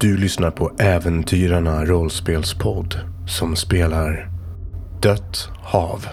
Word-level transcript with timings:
Du 0.00 0.16
lyssnar 0.16 0.50
på 0.50 0.72
Äventyrarna 0.78 1.84
rollspelspodd 1.84 3.00
som 3.28 3.56
spelar 3.56 4.30
Dött 5.02 5.48
hav. 5.62 6.06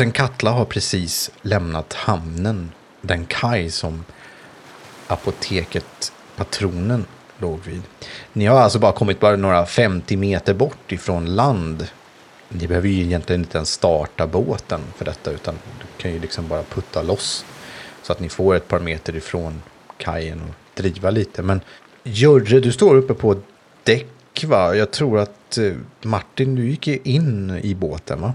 Båten 0.00 0.12
Katla 0.12 0.50
har 0.50 0.64
precis 0.64 1.30
lämnat 1.42 1.92
hamnen, 1.92 2.70
den 3.00 3.26
kaj 3.26 3.70
som 3.70 4.04
apoteket 5.06 6.12
Patronen 6.36 7.04
låg 7.38 7.60
vid. 7.64 7.82
Ni 8.32 8.46
har 8.46 8.60
alltså 8.60 8.78
bara 8.78 8.92
kommit 8.92 9.20
bara 9.20 9.36
några 9.36 9.66
50 9.66 10.16
meter 10.16 10.54
bort 10.54 10.92
ifrån 10.92 11.34
land. 11.34 11.86
Ni 12.48 12.66
behöver 12.66 12.88
ju 12.88 13.04
egentligen 13.04 13.40
inte 13.40 13.58
ens 13.58 13.72
starta 13.72 14.26
båten 14.26 14.80
för 14.96 15.04
detta, 15.04 15.30
utan 15.30 15.54
du 15.54 16.02
kan 16.02 16.12
ju 16.12 16.20
liksom 16.20 16.48
bara 16.48 16.62
putta 16.62 17.02
loss 17.02 17.44
så 18.02 18.12
att 18.12 18.20
ni 18.20 18.28
får 18.28 18.54
ett 18.54 18.68
par 18.68 18.80
meter 18.80 19.16
ifrån 19.16 19.62
kajen 19.96 20.40
och 20.42 20.82
driva 20.82 21.10
lite. 21.10 21.42
Men 21.42 21.60
Jörre, 22.04 22.60
du 22.60 22.72
står 22.72 22.96
uppe 22.96 23.14
på 23.14 23.36
däck 23.84 24.44
va? 24.44 24.74
Jag 24.74 24.90
tror 24.90 25.18
att 25.18 25.58
eh, 25.58 25.72
Martin, 26.02 26.54
du 26.54 26.70
gick 26.70 26.86
ju 26.86 26.98
in 27.04 27.60
i 27.62 27.74
båten 27.74 28.20
va? 28.20 28.34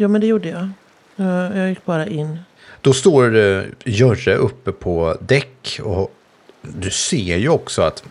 Ja, 0.00 0.08
men 0.08 0.20
det 0.20 0.26
gjorde 0.26 0.48
jag. 0.48 0.68
Eh, 1.16 1.58
jag, 1.58 1.68
gick 1.68 1.84
bara 1.84 2.06
in. 2.06 2.38
Då 2.80 2.92
står 2.92 3.34
uh, 3.34 3.64
Jörre 3.84 4.34
uppe 4.34 4.72
på 4.72 5.16
däck 5.20 5.80
och 5.82 6.14
du 6.62 6.90
ser 6.90 7.36
ju 7.36 7.48
också 7.48 7.82
att 7.82 8.04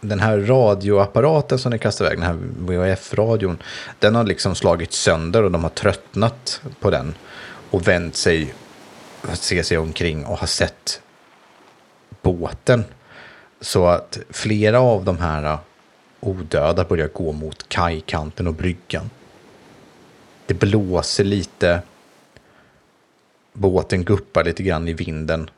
den 0.00 0.20
här 0.20 0.38
radioapparaten 0.38 1.58
som 1.58 1.72
ni 1.72 1.78
kastade 1.78 2.10
iväg, 2.10 2.18
den 2.18 2.26
här 2.26 2.38
VHF-radion, 2.58 3.58
den 3.98 4.14
har 4.14 4.24
liksom 4.24 4.54
slagit 4.54 4.92
sönder 4.92 5.42
och 5.42 5.50
de 5.50 5.62
har 5.62 5.70
tröttnat 5.70 6.62
på 6.80 6.90
den 6.90 7.14
och 7.70 7.88
vänt 7.88 8.16
sig, 8.16 8.54
se 9.34 9.64
sig 9.64 9.78
omkring 9.78 10.24
och 10.24 10.38
har 10.38 10.46
sett 10.46 11.00
båten. 12.22 12.84
Så 13.60 13.86
att 13.86 14.18
flera 14.30 14.80
av 14.80 15.04
de 15.04 15.18
här 15.18 15.44
eh, 15.44 15.58
odöda 16.20 16.84
börjar 16.84 17.08
gå 17.08 17.32
mot 17.32 17.68
kajkanten 17.68 18.46
och 18.46 18.54
bryggan. 18.54 19.10
Det 20.46 20.54
blåser 20.54 21.24
lite. 21.24 21.82
Båten 23.52 24.04
guppar 24.04 24.44
lite 24.44 24.62
grann 24.62 24.88
i 24.88 24.92
vinden. 24.92 25.50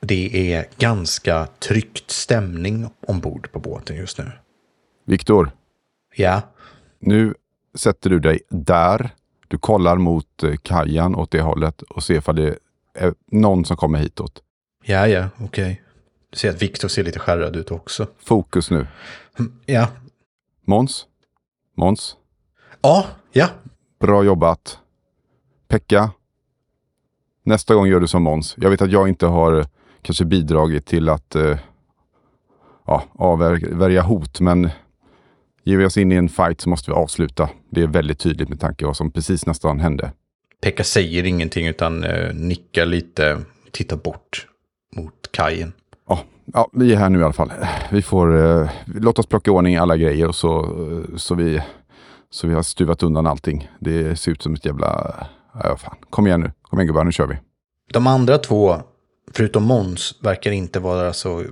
Det 0.00 0.52
är 0.54 0.66
ganska 0.78 1.46
tryckt 1.58 2.10
stämning 2.10 2.90
ombord 3.06 3.52
på 3.52 3.58
båten 3.58 3.96
just 3.96 4.18
nu. 4.18 4.32
Viktor, 5.04 5.50
Ja, 6.14 6.42
nu 6.98 7.34
sätter 7.74 8.10
du 8.10 8.20
dig 8.20 8.40
där. 8.48 9.10
Du 9.48 9.58
kollar 9.58 9.96
mot 9.96 10.42
eh, 10.42 10.56
kajan 10.56 11.14
åt 11.14 11.30
det 11.30 11.40
hållet 11.42 11.82
och 11.82 12.02
ser 12.02 12.14
ifall 12.14 12.36
det 12.36 12.58
är 12.94 13.14
någon 13.26 13.64
som 13.64 13.76
kommer 13.76 13.98
hitåt. 13.98 14.42
ja, 14.84 15.06
ja, 15.08 15.28
okej. 15.40 15.82
Du 16.30 16.38
ser 16.38 16.50
att 16.50 16.62
Viktor 16.62 16.88
ser 16.88 17.04
lite 17.04 17.18
skärrad 17.18 17.56
ut 17.56 17.70
också. 17.70 18.06
Fokus 18.24 18.70
nu. 18.70 18.86
Mm, 19.38 19.52
Ja, 19.66 19.88
Måns? 20.64 21.06
Måns? 21.76 22.16
ja, 22.80 23.06
ja. 23.32 23.48
Bra 24.00 24.24
jobbat. 24.24 24.78
Pekka? 25.68 26.10
Nästa 27.42 27.74
gång 27.74 27.86
gör 27.86 28.00
du 28.00 28.06
som 28.06 28.22
Måns. 28.22 28.54
Jag 28.58 28.70
vet 28.70 28.82
att 28.82 28.92
jag 28.92 29.08
inte 29.08 29.26
har 29.26 29.58
eh, 29.58 29.66
kanske 30.02 30.24
bidragit 30.24 30.86
till 30.86 31.08
att 31.08 31.34
eh, 31.34 31.58
ja, 32.86 33.04
avvärja 33.12 34.02
hot, 34.02 34.40
men 34.40 34.70
ger 35.64 35.76
vi 35.76 35.84
oss 35.84 35.96
in 35.96 36.12
i 36.12 36.14
en 36.14 36.28
fight 36.28 36.60
så 36.60 36.68
måste 36.68 36.90
vi 36.90 36.94
avsluta. 36.94 37.50
Det 37.70 37.82
är 37.82 37.86
väldigt 37.86 38.18
tydligt 38.18 38.48
med 38.48 38.60
tanke 38.60 38.84
på 38.84 38.86
vad 38.86 38.96
som 38.96 39.10
precis 39.10 39.46
nästan 39.46 39.80
hände. 39.80 40.12
Pekka 40.62 40.84
säger 40.84 41.24
ingenting 41.24 41.66
utan 41.66 42.04
eh, 42.04 42.34
nickar 42.34 42.86
lite, 42.86 43.40
tittar 43.70 43.96
bort 43.96 44.46
mot 44.96 45.32
kajen. 45.32 45.72
Ja, 46.08 46.20
ja, 46.44 46.70
vi 46.72 46.92
är 46.92 46.96
här 46.96 47.10
nu 47.10 47.20
i 47.20 47.22
alla 47.22 47.32
fall. 47.32 47.52
Vi 47.90 48.02
får, 48.02 48.60
eh, 48.62 48.70
låt 48.86 49.18
oss 49.18 49.26
plocka 49.26 49.50
i 49.50 49.54
ordning 49.54 49.76
alla 49.76 49.96
grejer 49.96 50.28
och 50.28 50.34
så, 50.34 50.64
eh, 50.64 51.16
så, 51.16 51.34
vi, 51.34 51.62
så 52.30 52.46
vi 52.46 52.54
har 52.54 52.62
stuvat 52.62 53.02
undan 53.02 53.26
allting. 53.26 53.70
Det 53.78 54.16
ser 54.16 54.32
ut 54.32 54.42
som 54.42 54.54
ett 54.54 54.64
jävla... 54.64 55.14
Ja, 55.62 55.76
fan. 55.76 55.96
Kom 56.10 56.26
igen 56.26 56.40
nu. 56.40 56.52
Kom 56.62 56.78
igen 56.78 56.86
gubbar, 56.86 57.04
nu 57.04 57.12
kör 57.12 57.26
vi. 57.26 57.36
De 57.92 58.06
andra 58.06 58.38
två, 58.38 58.76
förutom 59.32 59.62
Måns, 59.64 60.14
verkar 60.22 60.50
inte 60.50 60.80
vara 60.80 61.12
så 61.12 61.44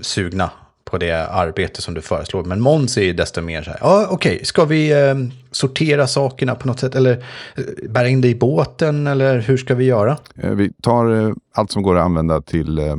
sugna 0.00 0.50
på 0.84 0.98
det 0.98 1.26
arbete 1.28 1.82
som 1.82 1.94
du 1.94 2.00
föreslår. 2.00 2.44
Men 2.44 2.60
Måns 2.60 2.96
är 2.96 3.02
ju 3.02 3.12
desto 3.12 3.40
mer 3.42 3.62
så 3.62 3.70
här, 3.70 3.78
ja 3.82 4.06
okej, 4.10 4.44
ska 4.44 4.64
vi 4.64 4.92
eh, 4.92 5.14
sortera 5.50 6.06
sakerna 6.06 6.54
på 6.54 6.66
något 6.66 6.80
sätt? 6.80 6.94
Eller 6.94 7.24
eh, 7.56 7.64
bära 7.90 8.08
in 8.08 8.20
det 8.20 8.28
i 8.28 8.34
båten? 8.34 9.06
Eller 9.06 9.38
hur 9.38 9.56
ska 9.56 9.74
vi 9.74 9.84
göra? 9.84 10.16
Eh, 10.36 10.50
Vi 10.50 10.72
tar 10.72 11.26
eh, 11.28 11.34
allt 11.54 11.70
som 11.72 11.82
går 11.82 11.96
att 11.96 12.04
använda 12.04 12.40
till 12.40 12.78
eh, 12.78 12.96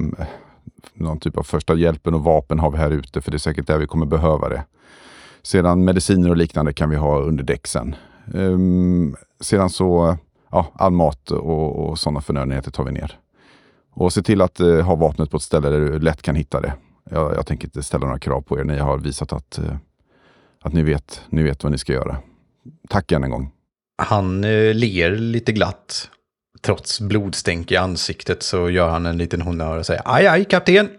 någon 0.94 1.20
typ 1.20 1.38
av 1.38 1.44
första 1.44 1.76
hjälpen 1.76 2.14
och 2.14 2.24
vapen 2.24 2.60
har 2.60 2.72
vi 2.72 2.78
här 2.78 2.92
ute 2.92 3.22
för 3.22 3.32
det 3.32 3.38
är 3.38 3.40
säkert 3.40 3.68
där 3.68 3.78
vi 3.78 3.88
kommer 3.88 4.06
behöva 4.06 4.50
det. 4.50 4.64
Sedan 5.44 5.86
mediciner 5.86 6.30
och 6.30 6.38
liknande 6.38 6.74
kan 6.74 6.90
vi 6.90 6.96
ha 6.96 7.20
under 7.20 7.44
däck 7.44 7.68
sen. 7.68 7.96
Ehm, 8.34 9.16
sedan 9.40 9.70
så, 9.70 10.18
ja, 10.52 10.72
all 10.74 10.92
mat 10.92 11.32
och, 11.32 11.90
och 11.90 12.00
sådana 12.00 12.22
förnödenheter 12.22 12.72
tar 12.72 12.84
vi 12.84 12.92
ner. 12.92 13.20
Och 13.96 14.14
se 14.14 14.22
till 14.22 14.42
att 14.42 14.60
uh, 14.62 14.82
ha 14.82 14.96
vapnet 14.96 15.32
på 15.32 15.38
ett 15.38 15.44
ställe 15.44 15.70
där 15.70 15.80
du 15.80 16.00
lätt 16.00 16.22
kan 16.22 16.36
hitta 16.36 16.62
det. 16.62 16.74
Jag, 17.10 17.36
jag 17.36 17.46
tänker 17.46 17.68
inte 17.68 17.84
ställa 17.84 18.06
några 18.06 18.20
krav 18.20 18.42
på 18.42 18.60
er. 18.60 18.64
Ni 18.64 18.78
har 18.78 18.98
visat 18.98 19.34
att, 19.34 19.60
uh, 19.64 19.76
att 20.62 20.74
ni, 20.74 20.84
vet, 20.84 21.22
ni 21.30 21.44
vet 21.44 21.64
vad 21.64 21.72
ni 21.72 21.78
ska 21.78 21.94
göra. 21.94 22.18
Tack 22.90 23.12
än 23.12 23.24
en 23.24 23.30
gång. 23.30 23.52
Han 23.98 24.44
uh, 24.44 24.74
ler 24.74 25.12
lite 25.12 25.52
glatt. 25.52 26.10
Trots 26.62 27.02
blodstänk 27.02 27.72
i 27.72 27.78
ansiktet 27.78 28.44
så 28.44 28.70
gör 28.70 28.90
han 28.90 29.06
en 29.06 29.18
liten 29.18 29.42
honnör 29.42 29.78
och 29.78 29.86
säger 29.86 30.02
aj, 30.06 30.28
aj, 30.28 30.46
kapten. 30.46 30.90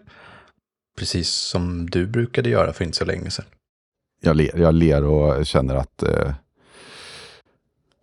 Precis 0.99 1.29
som 1.29 1.91
du 1.91 2.07
brukade 2.07 2.49
göra 2.49 2.73
för 2.73 2.85
inte 2.85 2.97
så 2.97 3.05
länge 3.05 3.31
sedan. 3.31 3.45
Jag 4.25 4.37
ler, 4.37 4.59
jag 4.59 4.75
ler 4.75 5.05
och 5.05 5.47
känner 5.47 5.75
att 5.75 6.03
eh, 6.03 6.33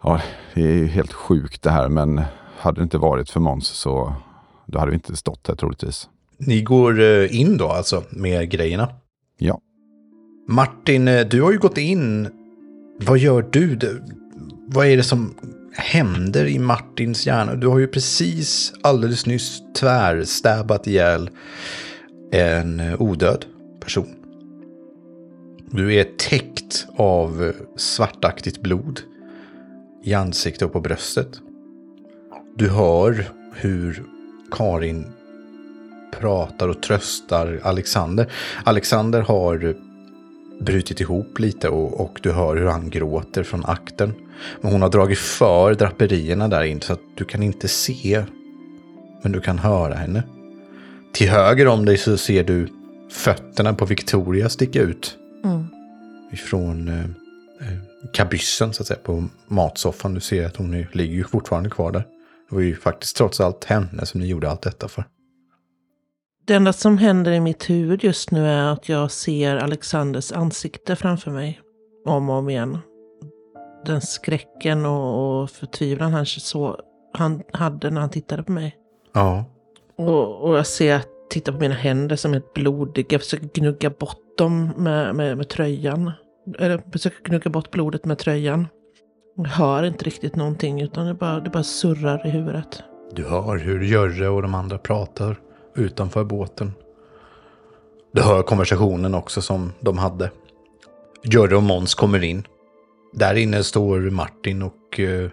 ja, 0.04 0.22
det 0.54 0.62
är 0.62 0.86
helt 0.86 1.14
sjukt 1.14 1.62
det 1.62 1.72
här. 1.72 1.90
Men 1.90 2.22
hade 2.58 2.80
det 2.80 2.84
inte 2.84 2.98
varit 2.98 3.30
för 3.30 3.40
Måns 3.40 3.68
så 3.68 4.14
då 4.66 4.80
hade 4.80 4.92
vi 4.92 4.96
inte 4.96 5.16
stått 5.16 5.48
här 5.48 5.56
troligtvis. 5.56 6.10
Ni 6.38 6.62
går 6.62 7.02
eh, 7.02 7.40
in 7.40 7.58
då 7.58 7.68
alltså 7.68 8.04
med 8.10 8.50
grejerna. 8.50 8.90
Ja. 9.38 9.60
Martin, 10.48 11.08
eh, 11.08 11.28
du 11.28 11.42
har 11.42 11.52
ju 11.52 11.58
gått 11.58 11.78
in. 11.78 12.30
Vad 13.06 13.18
gör 13.18 13.46
du? 13.52 13.80
Vad 14.68 14.88
är 14.88 14.98
det 14.98 15.04
som 15.04 15.34
händer 15.74 16.46
i 16.46 16.60
Martins 16.60 17.28
hjärna? 17.28 17.56
Du 17.56 17.68
har 17.68 17.80
ju 17.80 17.88
precis 17.88 18.74
alldeles 18.82 19.26
nyss 19.26 19.62
tvärstäbat 19.80 20.88
ihjäl 20.88 21.30
en 22.32 22.80
eh, 22.80 23.02
odöd 23.02 23.46
person. 23.80 24.21
Du 25.74 25.96
är 25.96 26.04
täckt 26.04 26.88
av 26.96 27.54
svartaktigt 27.76 28.62
blod 28.62 29.02
i 30.04 30.14
ansiktet 30.14 30.62
och 30.62 30.74
på 30.74 30.82
bröstet. 30.82 31.42
Du 32.56 32.70
hör 32.70 33.32
hur 33.56 34.04
Karin 34.52 35.06
pratar 36.20 36.68
och 36.68 36.82
tröstar 36.82 37.60
Alexander. 37.64 38.32
Alexander 38.64 39.22
har 39.22 39.76
brutit 40.62 41.02
ihop 41.02 41.40
lite 41.40 41.70
och, 41.70 42.02
och 42.02 42.20
du 42.24 42.32
hör 42.32 42.56
hur 42.56 42.68
han 42.68 42.90
gråter 42.90 43.44
från 43.44 43.66
akten. 43.66 44.14
Men 44.62 44.72
hon 44.72 44.82
har 44.82 44.90
dragit 44.90 45.20
för 45.20 45.74
draperierna 45.74 46.48
där 46.48 46.64
in 46.64 46.82
så 46.82 46.94
att 46.94 47.02
du 47.16 47.26
kan 47.26 47.44
inte 47.44 47.68
se. 47.68 48.24
Men 49.24 49.32
du 49.32 49.42
kan 49.42 49.60
höra 49.60 49.94
henne. 49.94 50.24
Till 51.14 51.30
höger 51.30 51.68
om 51.68 51.86
dig 51.86 51.98
så 51.98 52.18
ser 52.18 52.44
du 52.44 52.68
fötterna 53.12 53.74
på 53.74 53.86
Victoria 53.86 54.50
sticka 54.50 54.82
ut. 54.82 55.18
Mm. 55.44 55.66
Ifrån 56.32 56.88
eh, 56.88 57.00
eh, 57.00 57.78
kabyssen 58.14 58.74
så 58.74 58.84
att 58.84 58.88
säga 58.88 59.00
på 59.04 59.24
matsoffan. 59.48 60.14
Du 60.14 60.20
ser 60.20 60.46
att 60.46 60.56
hon 60.56 60.72
ligger 60.92 61.16
ju 61.16 61.24
fortfarande 61.24 61.70
kvar 61.70 61.92
där. 61.92 62.04
Det 62.50 62.56
var 62.56 62.62
ju 62.62 62.76
faktiskt 62.76 63.16
trots 63.16 63.42
allt 63.42 63.66
henne 63.66 64.06
som 64.06 64.22
ni 64.22 64.28
gjorde 64.28 64.50
allt 64.50 64.62
detta 64.62 64.88
för. 64.88 65.04
Det 66.46 66.54
enda 66.54 66.74
som 66.74 66.98
händer 66.98 67.32
i 67.32 67.40
mitt 67.40 67.70
huvud 67.70 68.04
just 68.04 68.32
nu 68.32 68.48
är 68.48 68.64
att 68.64 68.90
jag 68.90 69.12
ser 69.12 69.56
Alexanders 69.56 70.32
ansikte 70.32 70.96
framför 70.96 71.32
mig. 71.32 71.62
Om 72.06 72.30
och 72.30 72.36
om 72.36 72.50
igen. 72.50 72.78
Den 73.86 74.02
skräcken 74.02 74.86
och, 74.86 75.42
och 75.42 75.50
förtvivlan 75.50 76.14
han, 76.14 76.26
så, 76.26 76.80
han 77.14 77.44
hade 77.54 77.90
när 77.90 78.02
han 78.02 78.10
tittade 78.10 78.44
på 78.44 78.52
mig. 78.52 78.76
Ja. 79.14 79.46
Och, 79.98 80.42
och 80.42 80.58
jag 80.58 80.68
ser 80.68 80.96
att 80.96 81.08
titta 81.30 81.52
på 81.52 81.58
mina 81.58 81.76
händer 81.76 82.16
som 82.16 82.34
är 82.34 82.42
blodiga. 82.54 83.08
Jag 83.10 83.22
försöker 83.22 83.50
gnugga 83.54 83.90
bort 83.90 84.21
dem 84.38 84.72
med, 84.78 85.16
med, 85.16 85.38
med 85.38 85.50
tröjan. 85.50 86.12
Eller 86.60 86.82
försöker 86.92 87.24
gnugga 87.24 87.50
bort 87.50 87.72
blodet 87.72 88.06
med 88.06 88.18
tröjan. 88.18 88.68
Jag 89.36 89.46
hör 89.46 89.84
inte 89.84 90.06
riktigt 90.06 90.36
någonting 90.36 90.82
utan 90.82 91.06
det 91.06 91.14
bara, 91.14 91.40
det 91.40 91.50
bara 91.50 91.64
surrar 91.64 92.28
i 92.28 92.30
huvudet. 92.30 92.84
Du 93.14 93.26
hör 93.26 93.58
hur 93.58 93.82
Görre 93.82 94.30
och 94.30 94.42
de 94.42 94.56
andra 94.56 94.78
pratar 94.78 95.40
utanför 95.76 96.24
båten. 96.24 96.74
Du 98.14 98.22
hör 98.22 98.44
konversationen 98.44 99.16
också 99.16 99.42
som 99.42 99.74
de 99.80 99.98
hade. 99.98 100.32
Görre 101.24 101.56
och 101.56 101.64
Måns 101.64 101.96
kommer 101.96 102.24
in. 102.24 102.44
Där 103.14 103.36
inne 103.36 103.64
står 103.64 104.00
Martin 104.00 104.62
och 104.62 105.00
eh, 105.00 105.30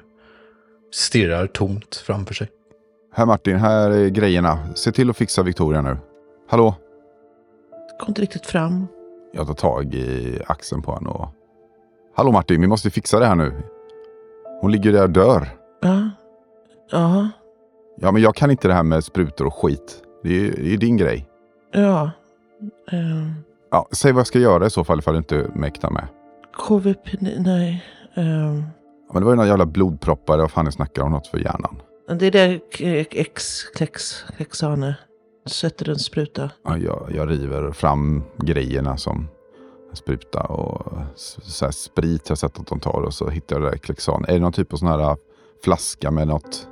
stirrar 0.92 1.46
tomt 1.46 1.96
framför 1.96 2.34
sig. 2.34 2.48
Här 3.14 3.26
Martin, 3.26 3.56
här 3.56 3.90
är 3.90 4.08
grejerna. 4.08 4.58
Se 4.74 4.92
till 4.92 5.10
att 5.10 5.16
fixa 5.16 5.42
Victoria 5.42 5.82
nu. 5.82 5.96
Hallå? 6.48 6.74
Kom 7.98 8.08
inte 8.08 8.22
riktigt 8.22 8.46
fram. 8.46 8.86
Jag 9.32 9.46
tar 9.46 9.54
tag 9.54 9.94
i 9.94 10.40
axeln 10.46 10.82
på 10.82 10.92
honom 10.92 11.16
och... 11.16 11.28
Hallå 12.16 12.32
Martin, 12.32 12.60
vi 12.60 12.66
måste 12.66 12.90
fixa 12.90 13.18
det 13.18 13.26
här 13.26 13.34
nu. 13.34 13.62
Hon 14.60 14.72
ligger 14.72 14.92
där 14.92 15.02
och 15.02 15.10
dör. 15.10 15.48
Ja. 15.80 16.10
Ja. 16.90 17.28
Ja, 18.00 18.12
men 18.12 18.22
jag 18.22 18.34
kan 18.34 18.50
inte 18.50 18.68
det 18.68 18.74
här 18.74 18.82
med 18.82 19.04
sprutor 19.04 19.46
och 19.46 19.54
skit. 19.54 20.02
Det 20.22 20.28
är 20.28 20.60
ju 20.62 20.76
din 20.76 20.96
grej. 20.96 21.28
Ja. 21.72 22.10
Um, 22.92 23.34
Ja, 23.70 23.88
säg 23.92 24.12
vad 24.12 24.20
jag 24.20 24.26
ska 24.26 24.38
göra 24.38 24.66
i 24.66 24.70
så 24.70 24.84
fall 24.84 24.98
ifall 24.98 25.14
du 25.14 25.18
inte 25.18 25.50
mäktar 25.54 25.90
med. 25.90 26.08
KVP, 26.56 27.08
nej. 27.38 27.84
Um, 28.16 28.62
Ja, 29.08 29.14
Men 29.14 29.22
det 29.22 29.24
var 29.24 29.32
ju 29.32 29.36
några 29.36 29.48
jävla 29.48 29.66
blodproppar, 29.66 30.38
vad 30.38 30.50
fan 30.50 30.72
snackar 30.72 31.02
om 31.02 31.12
något 31.12 31.26
för 31.26 31.38
hjärnan. 31.38 31.82
det 32.18 32.26
är 32.26 32.30
det 32.30 32.60
X, 33.20 33.62
Klex, 33.74 34.22
Klexane. 34.36 34.94
Sätter 35.48 35.88
en 35.88 35.98
spruta. 35.98 36.50
Ja, 36.64 36.78
jag, 36.78 37.10
jag 37.14 37.30
river 37.30 37.72
fram 37.72 38.22
grejerna 38.36 38.96
som 38.96 39.28
spruta 39.92 40.42
och 40.42 40.92
så 41.14 41.64
här 41.64 41.72
sprit 41.72 42.28
jag 42.28 42.38
sett 42.38 42.58
att 42.60 42.66
de 42.66 42.80
tar 42.80 43.02
och 43.02 43.14
så 43.14 43.28
hittar 43.28 43.56
jag 43.56 43.62
det 43.62 43.70
där 43.70 43.76
Klexan. 43.76 44.24
Är 44.28 44.32
det 44.32 44.38
någon 44.38 44.52
typ 44.52 44.72
av 44.72 44.76
sån 44.76 44.88
här 44.88 45.16
flaska 45.64 46.10
med 46.10 46.28
något 46.28 46.68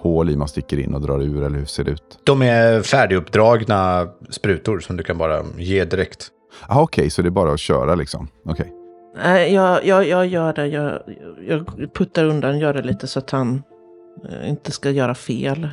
hål 0.00 0.30
i 0.30 0.36
man 0.36 0.48
sticker 0.48 0.78
in 0.78 0.94
och 0.94 1.00
drar 1.00 1.22
ur 1.22 1.42
eller 1.42 1.58
hur 1.58 1.66
ser 1.66 1.84
det 1.84 1.90
ut? 1.90 2.18
De 2.24 2.42
är 2.42 2.82
färdiguppdragna 2.82 4.08
sprutor 4.30 4.80
som 4.80 4.96
du 4.96 5.02
kan 5.02 5.18
bara 5.18 5.44
ge 5.56 5.84
direkt. 5.84 6.28
Ah, 6.66 6.82
Okej, 6.82 7.10
så 7.10 7.22
det 7.22 7.28
är 7.28 7.30
bara 7.30 7.52
att 7.52 7.60
köra 7.60 7.94
liksom. 7.94 8.28
Okej. 8.44 8.72
Nej, 9.16 9.54
jag, 9.54 9.86
jag, 9.86 10.08
jag 10.08 10.26
gör 10.26 10.52
det. 10.52 10.66
Jag, 10.66 11.02
jag 11.48 11.66
puttar 11.94 12.24
undan, 12.24 12.58
gör 12.58 12.74
det 12.74 12.82
lite 12.82 13.06
så 13.06 13.18
att 13.18 13.30
han 13.30 13.62
eh, 14.30 14.50
inte 14.50 14.72
ska 14.72 14.90
göra 14.90 15.14
fel. 15.14 15.68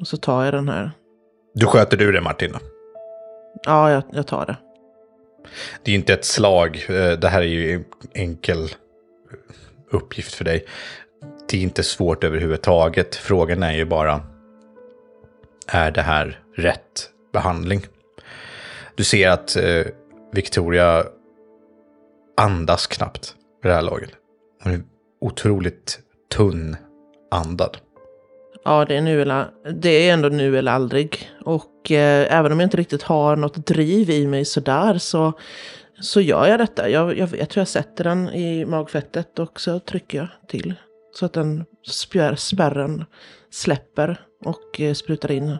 Och 0.00 0.06
så 0.08 0.16
tar 0.16 0.44
jag 0.44 0.54
den 0.54 0.68
här. 0.68 0.90
Du 1.54 1.66
sköter 1.66 1.96
du 1.96 2.12
det 2.12 2.20
Martin? 2.20 2.52
Ja, 3.64 3.90
jag, 3.90 4.02
jag 4.12 4.26
tar 4.26 4.46
det. 4.46 4.56
Det 5.82 5.90
är 5.90 5.94
inte 5.94 6.14
ett 6.14 6.24
slag. 6.24 6.86
eh, 6.88 7.18
Det 7.18 7.28
här 7.28 7.40
är 7.40 7.46
ju 7.46 7.84
enkel 8.14 8.68
uppgift 9.90 10.34
för 10.34 10.44
dig. 10.44 10.64
Det 11.50 11.56
är 11.56 11.62
inte 11.62 11.82
svårt 11.82 12.24
överhuvudtaget. 12.24 13.14
Frågan 13.14 13.62
är 13.62 13.72
ju 13.72 13.84
bara, 13.84 14.20
är 15.68 15.90
det 15.90 16.02
här 16.02 16.40
rätt 16.56 17.10
behandling? 17.32 17.86
Du 18.94 19.04
ser 19.04 19.28
att 19.30 19.56
eh, 19.56 19.86
Victoria 20.32 21.04
andas 22.36 22.86
knappt 22.86 23.34
vid 23.62 23.70
det 23.70 23.74
här 23.74 23.82
laget. 23.82 24.10
Hon 24.62 24.72
är 24.72 24.80
otroligt 25.20 26.00
tunn 26.34 26.76
andad. 27.30 27.76
Ja, 28.64 28.84
det 28.84 28.96
är, 28.96 29.00
nu 29.00 29.22
eller, 29.22 29.46
det 29.72 30.08
är 30.08 30.12
ändå 30.12 30.28
nu 30.28 30.58
eller 30.58 30.72
aldrig. 30.72 31.30
Och 31.44 31.90
eh, 31.90 32.38
även 32.38 32.52
om 32.52 32.60
jag 32.60 32.66
inte 32.66 32.76
riktigt 32.76 33.02
har 33.02 33.36
något 33.36 33.66
driv 33.66 34.10
i 34.10 34.26
mig 34.26 34.44
sådär 34.44 34.98
så, 34.98 35.32
så 36.00 36.20
gör 36.20 36.46
jag 36.46 36.58
detta. 36.60 36.88
Jag, 36.88 37.18
jag, 37.18 37.28
jag 37.38 37.48
tror 37.48 37.60
jag 37.60 37.68
sätter 37.68 38.04
den 38.04 38.28
i 38.28 38.64
magfettet 38.64 39.38
och 39.38 39.60
så 39.60 39.80
trycker 39.80 40.18
jag 40.18 40.28
till. 40.48 40.74
Så 41.14 41.26
att 41.26 41.32
den 41.32 41.64
spjär, 41.86 42.34
spärren 42.34 43.04
släpper 43.50 44.20
och 44.44 44.80
eh, 44.80 44.94
sprutar 44.94 45.32
in 45.32 45.56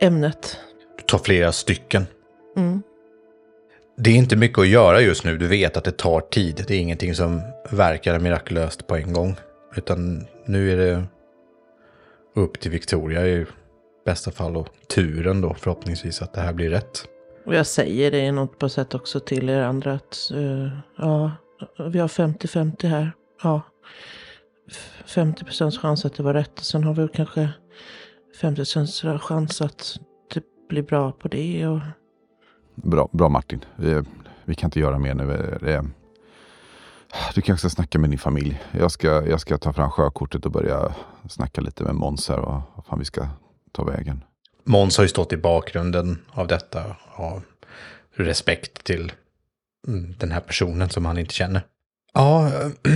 ämnet. 0.00 0.58
Du 0.96 1.02
tar 1.02 1.18
flera 1.18 1.52
stycken. 1.52 2.06
Mm. 2.56 2.82
Det 3.98 4.10
är 4.10 4.14
inte 4.14 4.36
mycket 4.36 4.58
att 4.58 4.68
göra 4.68 5.00
just 5.00 5.24
nu. 5.24 5.38
Du 5.38 5.46
vet 5.46 5.76
att 5.76 5.84
det 5.84 5.96
tar 5.96 6.20
tid. 6.20 6.64
Det 6.68 6.74
är 6.74 6.78
ingenting 6.78 7.14
som 7.14 7.42
verkar 7.70 8.18
mirakulöst 8.18 8.86
på 8.86 8.96
en 8.96 9.12
gång. 9.12 9.36
Utan 9.76 10.26
nu 10.44 10.72
är 10.72 10.76
det 10.76 11.04
upp 12.36 12.60
till 12.60 12.70
Victoria 12.70 13.26
i 13.26 13.46
bästa 14.04 14.30
fall 14.30 14.56
och 14.56 14.68
turen 14.94 15.40
då 15.40 15.54
förhoppningsvis 15.54 16.22
att 16.22 16.32
det 16.32 16.40
här 16.40 16.52
blir 16.52 16.70
rätt. 16.70 17.04
Och 17.46 17.54
jag 17.54 17.66
säger 17.66 18.10
det 18.10 18.18
i 18.18 18.32
något 18.32 18.58
på 18.58 18.68
sätt 18.68 18.94
också 18.94 19.20
till 19.20 19.48
er 19.48 19.60
andra 19.60 19.92
att 19.92 20.30
eh, 20.34 20.68
ja, 20.96 21.32
vi 21.90 21.98
har 21.98 22.08
50-50 22.08 22.86
här. 22.86 23.12
Ja, 23.42 23.62
50 25.06 25.44
procents 25.44 25.78
chans 25.78 26.04
att 26.04 26.14
det 26.14 26.22
var 26.22 26.34
rätt. 26.34 26.58
Sen 26.58 26.84
har 26.84 26.94
vi 26.94 27.08
kanske 27.08 27.48
50 28.40 28.56
procents 28.56 29.02
chans 29.20 29.60
att 29.60 29.98
det 30.34 30.42
blir 30.68 30.82
bra 30.82 31.12
på 31.12 31.28
det. 31.28 31.66
Och, 31.66 31.80
Bra, 32.74 33.08
bra 33.12 33.28
Martin. 33.28 33.64
Vi, 33.76 34.02
vi 34.44 34.54
kan 34.54 34.68
inte 34.68 34.80
göra 34.80 34.98
mer 34.98 35.14
nu. 35.14 35.26
Det, 35.60 35.84
du 37.34 37.40
kanske 37.40 37.68
ska 37.68 37.74
snacka 37.74 37.98
med 37.98 38.10
din 38.10 38.18
familj. 38.18 38.60
Jag 38.72 38.92
ska, 38.92 39.26
jag 39.26 39.40
ska 39.40 39.58
ta 39.58 39.72
fram 39.72 39.90
sjökortet 39.90 40.46
och 40.46 40.52
börja 40.52 40.94
snacka 41.28 41.60
lite 41.60 41.84
med 41.84 41.94
Måns 41.94 42.28
här 42.28 42.38
och 42.38 42.62
vad 42.74 42.86
fan 42.86 42.98
vi 42.98 43.04
ska 43.04 43.28
ta 43.72 43.84
vägen. 43.84 44.24
Måns 44.64 44.96
har 44.96 45.04
ju 45.04 45.08
stått 45.08 45.32
i 45.32 45.36
bakgrunden 45.36 46.18
av 46.30 46.46
detta 46.46 46.96
av 47.14 47.42
respekt 48.16 48.84
till 48.84 49.12
mm, 49.88 50.14
den 50.18 50.32
här 50.32 50.40
personen 50.40 50.88
som 50.88 51.04
han 51.04 51.18
inte 51.18 51.34
känner. 51.34 51.62
Ja, 52.14 52.50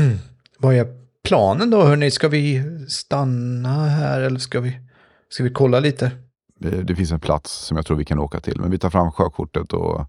vad 0.59 0.75
är 0.75 0.87
planen 1.25 1.71
då 1.71 1.83
hörni? 1.83 2.11
Ska 2.11 2.29
vi 2.29 2.63
stanna 2.89 3.87
här 3.89 4.21
eller 4.21 4.39
ska 4.39 4.61
vi, 4.61 4.81
ska 5.29 5.45
vi 5.45 5.51
kolla 5.51 5.81
lite? 5.81 6.11
Det, 6.59 6.83
det 6.83 6.97
finns 6.97 7.13
en 7.13 7.21
plats 7.21 7.53
som 7.53 7.77
jag 7.77 7.87
tror 7.87 7.97
vi 7.97 8.05
kan 8.05 8.19
åka 8.19 8.41
till. 8.41 8.61
Men 8.61 8.71
vi 8.71 8.79
tar 8.79 8.91
fram 8.91 9.13
sjökortet 9.13 9.73
och 9.73 10.07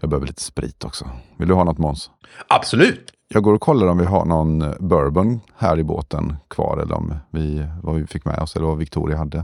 jag 0.00 0.10
behöver 0.10 0.26
lite 0.26 0.42
sprit 0.42 0.84
också. 0.84 1.10
Vill 1.38 1.48
du 1.48 1.54
ha 1.54 1.64
något 1.64 1.78
Måns? 1.78 2.10
Absolut! 2.48 3.12
Jag 3.28 3.42
går 3.42 3.54
och 3.54 3.60
kollar 3.60 3.86
om 3.86 3.98
vi 3.98 4.04
har 4.04 4.24
någon 4.24 4.58
bourbon 4.80 5.40
här 5.56 5.78
i 5.78 5.84
båten 5.84 6.36
kvar. 6.48 6.78
Eller 6.78 6.94
om 6.94 7.14
vi, 7.30 7.66
vad 7.82 7.94
vi 7.94 8.06
fick 8.06 8.24
med 8.24 8.38
oss 8.38 8.56
eller 8.56 8.66
vad 8.66 8.78
Victoria 8.78 9.16
hade. 9.16 9.36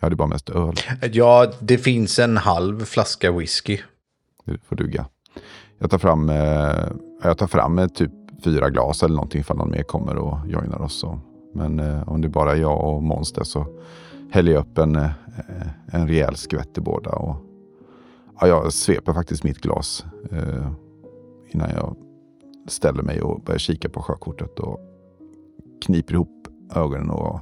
Jag 0.00 0.06
hade 0.06 0.16
bara 0.16 0.28
mest 0.28 0.50
öl. 0.50 0.74
Ja, 1.12 1.52
det 1.60 1.78
finns 1.78 2.18
en 2.18 2.36
halv 2.36 2.84
flaska 2.84 3.32
whisky. 3.32 3.78
Det 4.44 4.58
får 4.68 4.76
duga. 4.76 5.06
Jag 5.78 5.90
tar 5.90 5.98
fram, 5.98 6.28
eh, 6.28 6.88
jag 7.22 7.38
tar 7.38 7.46
fram 7.46 7.78
eh, 7.78 7.86
typ 7.86 8.10
fyra 8.44 8.70
glas 8.70 9.02
eller 9.02 9.14
någonting 9.14 9.40
ifall 9.40 9.56
någon 9.56 9.70
mer 9.70 9.82
kommer 9.82 10.16
och 10.16 10.38
joinar 10.46 10.80
oss. 10.82 11.04
Men 11.54 11.80
eh, 11.80 12.08
om 12.08 12.20
det 12.20 12.28
bara 12.28 12.52
är 12.52 12.56
jag 12.56 12.84
och 12.84 13.02
Måns 13.02 13.34
så 13.42 13.66
häller 14.30 14.52
jag 14.52 14.60
upp 14.60 14.78
en, 14.78 14.96
eh, 14.96 15.10
en 15.86 16.08
rejäl 16.08 16.36
skvätt 16.36 16.78
i 16.78 16.80
båda. 16.80 17.10
Och, 17.10 17.36
ja, 18.40 18.46
jag 18.46 18.72
sveper 18.72 19.12
faktiskt 19.12 19.44
mitt 19.44 19.58
glas 19.58 20.04
eh, 20.30 20.70
innan 21.50 21.70
jag 21.70 21.96
ställer 22.68 23.02
mig 23.02 23.22
och 23.22 23.40
börjar 23.40 23.58
kika 23.58 23.88
på 23.88 24.02
sjökortet 24.02 24.58
och 24.58 24.80
kniper 25.86 26.14
ihop 26.14 26.48
ögonen 26.74 27.10
och 27.10 27.40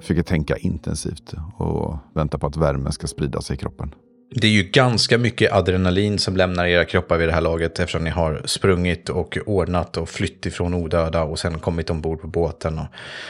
försöker 0.00 0.22
tänka 0.22 0.56
intensivt 0.56 1.34
och 1.56 1.96
vänta 2.14 2.38
på 2.38 2.46
att 2.46 2.56
värmen 2.56 2.92
ska 2.92 3.06
sprida 3.06 3.40
sig 3.40 3.54
i 3.54 3.58
kroppen. 3.58 3.94
Det 4.30 4.46
är 4.46 4.50
ju 4.50 4.62
ganska 4.62 5.18
mycket 5.18 5.52
adrenalin 5.52 6.18
som 6.18 6.36
lämnar 6.36 6.66
era 6.66 6.84
kroppar 6.84 7.18
vid 7.18 7.28
det 7.28 7.32
här 7.32 7.40
laget 7.40 7.78
eftersom 7.78 8.04
ni 8.04 8.10
har 8.10 8.42
sprungit 8.44 9.08
och 9.08 9.38
ordnat 9.46 9.96
och 9.96 10.08
flytt 10.08 10.46
ifrån 10.46 10.74
odöda 10.74 11.24
och 11.24 11.38
sen 11.38 11.58
kommit 11.58 11.90
ombord 11.90 12.20
på 12.20 12.26
båten 12.26 12.78
och 12.78 12.86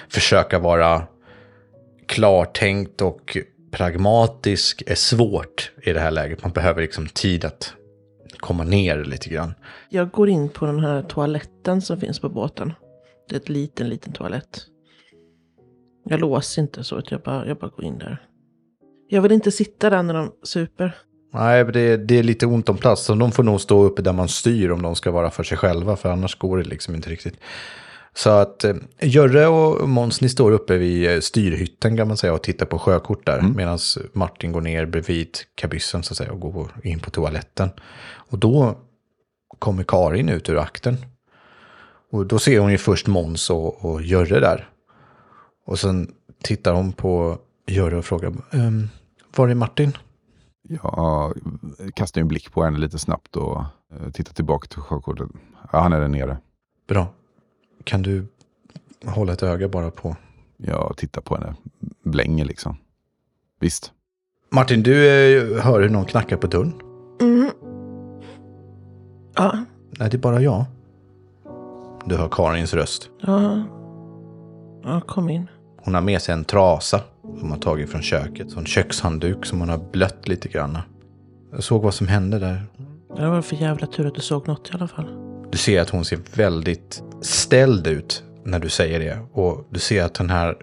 försöka 0.08 0.58
vara 0.58 1.02
klartänkt 2.06 3.02
och 3.02 3.36
pragmatisk 3.70 4.82
är 4.86 4.94
svårt 4.94 5.72
i 5.82 5.92
det 5.92 6.00
här 6.00 6.10
läget. 6.10 6.42
Man 6.42 6.52
behöver 6.52 6.82
liksom 6.82 7.06
tid 7.06 7.44
att 7.44 7.72
komma 8.38 8.64
ner 8.64 9.04
lite 9.04 9.28
grann. 9.28 9.54
jag 9.88 10.10
går 10.10 10.28
in 10.28 10.48
på 10.48 10.66
den 10.66 10.80
här 10.80 11.02
toaletten 11.02 11.82
som 11.82 12.00
finns 12.00 12.20
på 12.20 12.28
båten. 12.28 12.72
Det 13.28 13.36
är 13.36 13.40
ett 13.40 13.48
liten, 13.48 13.88
liten 13.88 14.12
toalett. 14.12 14.62
Jag 16.04 16.20
låser 16.20 16.62
inte 16.62 16.84
så 16.84 16.96
att 16.96 17.10
jag 17.10 17.20
bara, 17.20 17.46
jag 17.46 17.58
bara 17.58 17.70
går 17.70 17.84
in 17.84 17.98
där. 17.98 18.22
Jag 19.08 19.22
vill 19.22 19.32
inte 19.32 19.52
sitta 19.52 19.90
där 19.90 20.02
när 20.02 20.14
de 20.14 20.32
super. 20.42 20.96
Nej, 21.32 21.64
det, 21.64 21.96
det 21.96 22.18
är 22.18 22.22
lite 22.22 22.46
ont 22.46 22.68
om 22.68 22.76
plats. 22.76 23.04
Så 23.04 23.14
de 23.14 23.32
får 23.32 23.42
nog 23.42 23.60
stå 23.60 23.82
uppe 23.82 24.02
där 24.02 24.12
man 24.12 24.28
styr 24.28 24.70
om 24.70 24.82
de 24.82 24.94
ska 24.94 25.10
vara 25.10 25.30
för 25.30 25.42
sig 25.42 25.58
själva. 25.58 25.96
För 25.96 26.08
annars 26.08 26.38
går 26.38 26.58
det 26.58 26.64
liksom 26.64 26.94
inte 26.94 27.10
riktigt. 27.10 27.40
Så 28.16 28.30
att 28.30 28.64
eh, 28.64 28.74
Görre 29.00 29.46
och 29.46 29.88
Måns, 29.88 30.20
ni 30.20 30.28
står 30.28 30.52
uppe 30.52 30.76
vid 30.76 31.10
eh, 31.10 31.20
styrhytten 31.20 31.96
kan 31.96 32.08
man 32.08 32.16
säga 32.16 32.34
och 32.34 32.42
tittar 32.42 32.66
på 32.66 32.78
sjökort 32.78 33.26
där. 33.26 33.42
Medan 33.42 33.78
Martin 34.12 34.52
går 34.52 34.60
ner 34.60 34.86
bredvid 34.86 35.28
kabyssen 35.54 36.02
så 36.02 36.12
att 36.12 36.16
säga 36.16 36.32
och 36.32 36.40
går 36.40 36.70
in 36.82 37.00
på 37.00 37.10
toaletten. 37.10 37.70
Och 38.30 38.38
då 38.38 38.78
kommer 39.58 39.84
Karin 39.84 40.28
ut 40.28 40.48
ur 40.48 40.58
akten. 40.58 40.96
Och 42.12 42.26
då 42.26 42.38
ser 42.38 42.60
hon 42.60 42.70
ju 42.70 42.78
först 42.78 43.06
Måns 43.06 43.50
och, 43.50 43.84
och 43.84 44.02
Görre 44.02 44.40
där. 44.40 44.68
Och 45.66 45.78
sen 45.78 46.14
tittar 46.42 46.72
hon 46.72 46.92
på 46.92 47.38
Göra 47.66 47.98
och 47.98 48.04
frågar. 48.04 48.32
Um, 48.52 48.88
var 49.36 49.48
är 49.48 49.54
Martin? 49.54 49.96
Jag 50.68 51.34
kastar 51.94 52.20
en 52.20 52.28
blick 52.28 52.52
på 52.52 52.64
henne 52.64 52.78
lite 52.78 52.98
snabbt 52.98 53.36
och 53.36 53.60
eh, 53.92 54.10
tittar 54.12 54.34
tillbaka 54.34 54.68
till 54.68 54.78
sjökortet. 54.78 55.28
Ja, 55.72 55.80
han 55.80 55.92
är 55.92 56.00
där 56.00 56.08
nere. 56.08 56.38
Bra. 56.88 57.08
Kan 57.86 58.02
du 58.02 58.26
hålla 59.04 59.32
ett 59.32 59.42
öga 59.42 59.68
bara 59.68 59.90
på... 59.90 60.16
Jag 60.56 60.94
tittar 60.96 61.20
på 61.20 61.34
henne. 61.34 61.54
Blänger 62.04 62.44
liksom. 62.44 62.76
Visst. 63.60 63.92
Martin, 64.50 64.82
du 64.82 65.06
eh, 65.08 65.62
hör 65.64 65.80
hur 65.80 65.88
någon 65.88 66.04
knackar 66.04 66.36
på 66.36 66.46
dörren. 66.46 66.72
Mm. 67.20 67.50
Ja, 69.34 69.58
Nej, 69.98 70.10
det 70.10 70.16
är 70.16 70.18
bara 70.18 70.40
jag. 70.42 70.64
Du 72.04 72.16
hör 72.16 72.28
Karins 72.28 72.74
röst. 72.74 73.10
ja. 73.20 73.62
Ja, 74.82 75.00
kom 75.00 75.30
in. 75.30 75.46
Hon 75.76 75.94
har 75.94 76.00
med 76.00 76.22
sig 76.22 76.32
en 76.32 76.44
trasa 76.44 77.00
som 77.22 77.40
hon 77.40 77.50
har 77.50 77.58
tagit 77.58 77.90
från 77.90 78.02
köket. 78.02 78.50
Så 78.50 78.58
en 78.58 78.66
kökshandduk 78.66 79.46
som 79.46 79.60
hon 79.60 79.68
har 79.68 79.78
blött 79.92 80.28
lite 80.28 80.48
grann. 80.48 80.78
Jag 81.52 81.62
såg 81.64 81.82
vad 81.82 81.94
som 81.94 82.08
hände 82.08 82.38
där. 82.38 82.62
Det 83.16 83.28
var 83.28 83.42
för 83.42 83.56
jävla 83.56 83.86
tur 83.86 84.06
att 84.06 84.14
du 84.14 84.20
såg 84.20 84.48
något 84.48 84.70
i 84.70 84.74
alla 84.74 84.88
fall. 84.88 85.06
Du 85.50 85.58
ser 85.58 85.80
att 85.82 85.90
hon 85.90 86.04
ser 86.04 86.18
väldigt 86.34 87.02
ställd 87.26 87.86
ut 87.86 88.24
när 88.44 88.58
du 88.58 88.68
säger 88.68 89.00
det. 89.00 89.18
Och 89.32 89.66
du 89.70 89.80
ser 89.80 90.04
att 90.04 90.14
den 90.14 90.30
här 90.30 90.56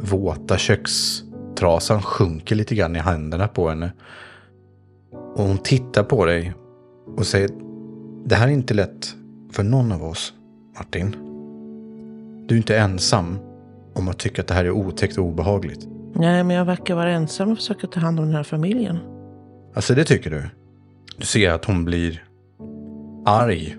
våta 0.00 0.58
kökstrasan 0.58 2.02
sjunker 2.02 2.56
lite 2.56 2.74
grann 2.74 2.96
i 2.96 2.98
händerna 2.98 3.48
på 3.48 3.68
henne. 3.68 3.92
Och 5.36 5.44
hon 5.44 5.58
tittar 5.58 6.02
på 6.02 6.24
dig 6.24 6.54
och 7.16 7.26
säger 7.26 7.50
Det 8.24 8.34
här 8.34 8.48
är 8.48 8.52
inte 8.52 8.74
lätt 8.74 9.14
för 9.52 9.62
någon 9.62 9.92
av 9.92 10.04
oss, 10.04 10.32
Martin. 10.78 11.16
Du 12.46 12.54
är 12.54 12.58
inte 12.58 12.78
ensam 12.78 13.38
om 13.94 14.08
att 14.08 14.18
tycka 14.18 14.42
att 14.42 14.48
det 14.48 14.54
här 14.54 14.64
är 14.64 14.70
otäckt 14.70 15.18
och 15.18 15.24
obehagligt. 15.24 15.88
Nej, 16.14 16.44
men 16.44 16.56
jag 16.56 16.64
verkar 16.64 16.94
vara 16.94 17.10
ensam 17.10 17.50
och 17.50 17.56
försöka 17.56 17.86
ta 17.86 18.00
hand 18.00 18.20
om 18.20 18.26
den 18.26 18.34
här 18.34 18.42
familjen. 18.42 18.98
Alltså 19.74 19.94
det 19.94 20.04
tycker 20.04 20.30
du? 20.30 20.42
Du 21.16 21.26
ser 21.26 21.50
att 21.50 21.64
hon 21.64 21.84
blir 21.84 22.24
arg. 23.26 23.77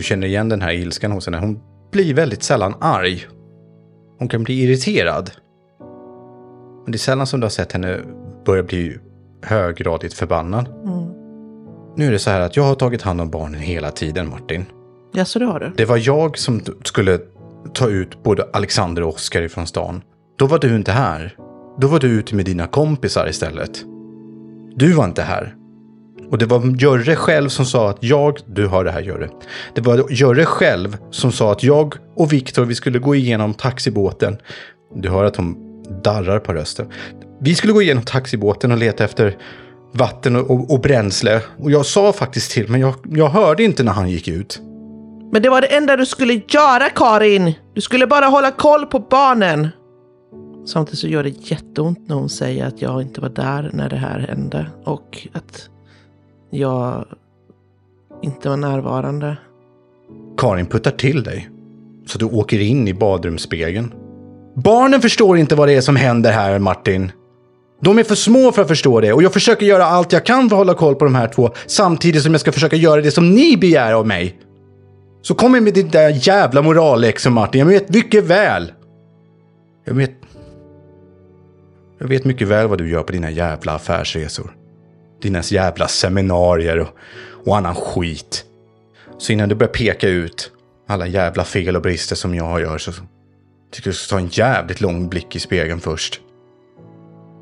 Du 0.00 0.04
känner 0.04 0.26
igen 0.26 0.48
den 0.48 0.62
här 0.62 0.72
ilskan 0.72 1.12
hos 1.12 1.26
henne. 1.26 1.38
Hon 1.38 1.60
blir 1.92 2.14
väldigt 2.14 2.42
sällan 2.42 2.74
arg. 2.80 3.26
Hon 4.18 4.28
kan 4.28 4.42
bli 4.42 4.62
irriterad. 4.62 5.30
Men 6.84 6.92
det 6.92 6.96
är 6.96 6.98
sällan 6.98 7.26
som 7.26 7.40
du 7.40 7.44
har 7.44 7.50
sett 7.50 7.72
henne 7.72 8.00
börja 8.44 8.62
bli 8.62 8.98
höggradigt 9.42 10.14
förbannad. 10.14 10.68
Mm. 10.68 11.08
Nu 11.96 12.06
är 12.06 12.12
det 12.12 12.18
så 12.18 12.30
här 12.30 12.40
att 12.40 12.56
jag 12.56 12.62
har 12.62 12.74
tagit 12.74 13.02
hand 13.02 13.20
om 13.20 13.30
barnen 13.30 13.60
hela 13.60 13.90
tiden, 13.90 14.28
Martin. 14.28 14.64
Ja, 15.12 15.24
så 15.24 15.38
det 15.38 15.44
har 15.44 15.60
du? 15.60 15.72
Det 15.76 15.84
var 15.84 16.00
jag 16.06 16.38
som 16.38 16.60
skulle 16.84 17.18
ta 17.74 17.88
ut 17.88 18.22
både 18.22 18.48
Alexander 18.52 19.02
och 19.02 19.08
Oskar 19.14 19.42
ifrån 19.42 19.66
stan. 19.66 20.02
Då 20.38 20.46
var 20.46 20.58
du 20.58 20.76
inte 20.76 20.92
här. 20.92 21.36
Då 21.80 21.86
var 21.86 22.00
du 22.00 22.08
ute 22.08 22.34
med 22.34 22.44
dina 22.44 22.66
kompisar 22.66 23.28
istället. 23.28 23.84
Du 24.74 24.92
var 24.92 25.04
inte 25.04 25.22
här. 25.22 25.54
Och 26.30 26.38
det 26.38 26.46
var 26.46 26.80
Görre 26.80 27.16
själv 27.16 27.48
som 27.48 27.64
sa 27.64 27.90
att 27.90 27.98
jag, 28.00 28.38
du 28.46 28.66
har 28.66 28.84
det 28.84 28.90
här 28.90 29.02
Görre. 29.02 29.28
Det 29.74 29.80
var 29.80 30.06
Görre 30.10 30.44
själv 30.44 30.96
som 31.10 31.32
sa 31.32 31.52
att 31.52 31.62
jag 31.62 31.94
och 32.16 32.32
Viktor, 32.32 32.64
vi 32.64 32.74
skulle 32.74 32.98
gå 32.98 33.14
igenom 33.14 33.54
taxibåten. 33.54 34.36
Du 34.94 35.08
hör 35.08 35.24
att 35.24 35.36
hon 35.36 35.56
darrar 36.02 36.38
på 36.38 36.52
rösten. 36.52 36.86
Vi 37.40 37.54
skulle 37.54 37.72
gå 37.72 37.82
igenom 37.82 38.04
taxibåten 38.04 38.72
och 38.72 38.78
leta 38.78 39.04
efter 39.04 39.36
vatten 39.92 40.36
och, 40.36 40.50
och, 40.50 40.70
och 40.70 40.80
bränsle. 40.80 41.40
Och 41.58 41.70
jag 41.70 41.86
sa 41.86 42.12
faktiskt 42.12 42.50
till, 42.50 42.70
men 42.70 42.80
jag, 42.80 42.94
jag 43.04 43.28
hörde 43.28 43.62
inte 43.62 43.82
när 43.82 43.92
han 43.92 44.08
gick 44.10 44.28
ut. 44.28 44.60
Men 45.32 45.42
det 45.42 45.50
var 45.50 45.60
det 45.60 45.66
enda 45.66 45.96
du 45.96 46.06
skulle 46.06 46.40
göra, 46.48 46.88
Karin! 46.88 47.52
Du 47.74 47.80
skulle 47.80 48.06
bara 48.06 48.26
hålla 48.26 48.50
koll 48.50 48.86
på 48.86 48.98
barnen! 48.98 49.68
Samtidigt 50.66 50.98
så 50.98 51.08
gör 51.08 51.22
det 51.22 51.50
jätteont 51.50 52.08
när 52.08 52.16
hon 52.16 52.28
säger 52.28 52.66
att 52.66 52.82
jag 52.82 53.02
inte 53.02 53.20
var 53.20 53.28
där 53.28 53.70
när 53.72 53.88
det 53.88 53.96
här 53.96 54.18
hände 54.18 54.66
och 54.84 55.28
att 55.32 55.68
jag 56.50 57.04
inte 58.22 58.48
var 58.48 58.56
närvarande. 58.56 59.36
Karin 60.38 60.66
puttar 60.66 60.90
till 60.90 61.22
dig. 61.22 61.50
Så 62.06 62.18
du 62.18 62.24
åker 62.24 62.60
in 62.60 62.88
i 62.88 62.94
badrumsspegeln. 62.94 63.94
Barnen 64.54 65.00
förstår 65.00 65.38
inte 65.38 65.54
vad 65.54 65.68
det 65.68 65.74
är 65.74 65.80
som 65.80 65.96
händer 65.96 66.32
här, 66.32 66.58
Martin. 66.58 67.12
De 67.82 67.98
är 67.98 68.04
för 68.04 68.14
små 68.14 68.52
för 68.52 68.62
att 68.62 68.68
förstå 68.68 69.00
det 69.00 69.12
och 69.12 69.22
jag 69.22 69.32
försöker 69.32 69.66
göra 69.66 69.84
allt 69.84 70.12
jag 70.12 70.26
kan 70.26 70.48
för 70.48 70.56
att 70.56 70.58
hålla 70.58 70.74
koll 70.74 70.94
på 70.94 71.04
de 71.04 71.14
här 71.14 71.28
två 71.28 71.50
samtidigt 71.66 72.22
som 72.22 72.32
jag 72.32 72.40
ska 72.40 72.52
försöka 72.52 72.76
göra 72.76 73.00
det 73.00 73.10
som 73.10 73.30
ni 73.30 73.56
begär 73.56 73.92
av 73.92 74.06
mig. 74.06 74.38
Så 75.22 75.34
kom 75.34 75.52
med 75.52 75.74
ditt 75.74 75.92
där 75.92 76.28
jävla 76.28 76.62
moralläxor, 76.62 77.30
Martin. 77.30 77.58
Jag 77.58 77.66
vet 77.66 77.88
mycket 77.88 78.24
väl. 78.24 78.72
Jag 79.84 79.94
vet... 79.94 80.12
Jag 81.98 82.08
vet 82.08 82.24
mycket 82.24 82.48
väl 82.48 82.68
vad 82.68 82.78
du 82.78 82.90
gör 82.90 83.02
på 83.02 83.12
dina 83.12 83.30
jävla 83.30 83.72
affärsresor. 83.74 84.59
Dina 85.22 85.40
jävla 85.42 85.88
seminarier 85.88 86.78
och, 86.78 86.88
och 87.46 87.56
annan 87.56 87.74
skit. 87.74 88.44
Så 89.18 89.32
innan 89.32 89.48
du 89.48 89.54
börjar 89.54 89.72
peka 89.72 90.08
ut 90.08 90.52
alla 90.88 91.06
jävla 91.06 91.44
fel 91.44 91.76
och 91.76 91.82
brister 91.82 92.16
som 92.16 92.34
jag 92.34 92.60
gör 92.60 92.78
så 92.78 92.92
tycker 93.70 93.88
jag 93.88 93.94
du 93.94 93.98
ska 93.98 94.16
ta 94.16 94.20
en 94.20 94.28
jävligt 94.28 94.80
lång 94.80 95.08
blick 95.08 95.36
i 95.36 95.40
spegeln 95.40 95.80
först. 95.80 96.20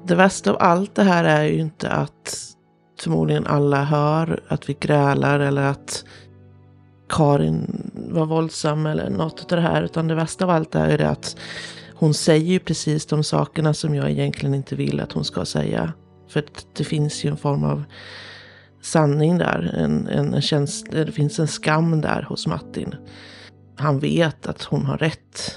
Det 0.07 0.15
värsta 0.15 0.51
av 0.51 0.57
allt 0.61 0.95
det 0.95 1.03
här 1.03 1.25
är 1.25 1.45
ju 1.45 1.61
inte 1.61 1.91
att 1.91 2.39
förmodligen 3.01 3.47
alla 3.47 3.85
hör 3.85 4.41
att 4.49 4.69
vi 4.69 4.77
grälar 4.81 5.41
eller 5.41 5.63
att 5.63 6.05
Karin 7.09 7.91
var 7.95 8.27
våldsam 8.27 8.87
eller 8.87 9.11
något 9.11 9.53
av 9.53 9.57
det 9.57 9.63
här. 9.63 9.83
Utan 9.83 10.09
det 10.09 10.15
värsta 10.15 10.45
av 10.45 10.51
allt 10.51 10.75
är 10.75 10.91
ju 10.91 10.97
det 10.97 11.09
att 11.09 11.37
hon 11.95 12.15
säger 12.15 12.53
ju 12.53 12.59
precis 12.59 13.07
de 13.07 13.25
sakerna 13.25 13.75
som 13.75 13.95
jag 13.95 14.11
egentligen 14.11 14.55
inte 14.55 14.77
vill 14.77 15.01
att 15.01 15.13
hon 15.13 15.25
ska 15.25 15.45
säga. 15.45 15.93
För 16.29 16.41
att 16.41 16.67
det 16.77 16.85
finns 16.85 17.25
ju 17.25 17.31
en 17.31 17.37
form 17.37 17.65
av 17.65 17.85
sanning 18.83 19.39
där. 19.39 19.75
En, 19.77 20.09
en, 20.09 20.35
en 20.35 20.43
känsla, 20.43 21.05
det 21.05 21.13
finns 21.13 21.39
en 21.39 21.49
skam 21.49 22.01
där 22.01 22.23
hos 22.23 22.47
Martin. 22.47 22.95
Han 23.77 23.99
vet 23.99 24.47
att 24.47 24.63
hon 24.63 24.87
har 24.87 24.99
rätt. 24.99 25.57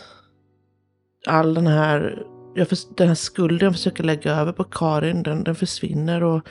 All 1.27 1.53
den 1.53 1.67
här, 1.67 2.23
jag 2.55 2.67
för, 2.67 2.77
den 2.97 3.07
här 3.07 3.15
skulden 3.15 3.65
jag 3.65 3.73
försöker 3.73 4.03
lägga 4.03 4.35
över 4.35 4.51
på 4.51 4.63
Karin, 4.63 5.23
den, 5.23 5.43
den 5.43 5.55
försvinner. 5.55 6.23
och 6.23 6.47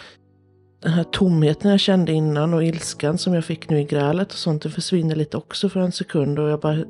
den 0.82 0.92
här 0.92 1.04
tomheten 1.04 1.70
jag 1.70 1.80
kände 1.80 2.12
innan 2.12 2.54
och 2.54 2.64
ilskan 2.64 3.18
som 3.18 3.34
jag 3.34 3.44
fick 3.44 3.70
nu 3.70 3.80
i 3.80 3.84
grälet 3.84 4.32
och 4.32 4.38
sånt, 4.38 4.62
det 4.62 4.70
försvinner 4.70 5.16
lite 5.16 5.36
också 5.36 5.68
för 5.68 5.80
en 5.80 5.92
sekund 5.92 6.38
och 6.38 6.48
jag 6.48 6.60
bara 6.60 6.84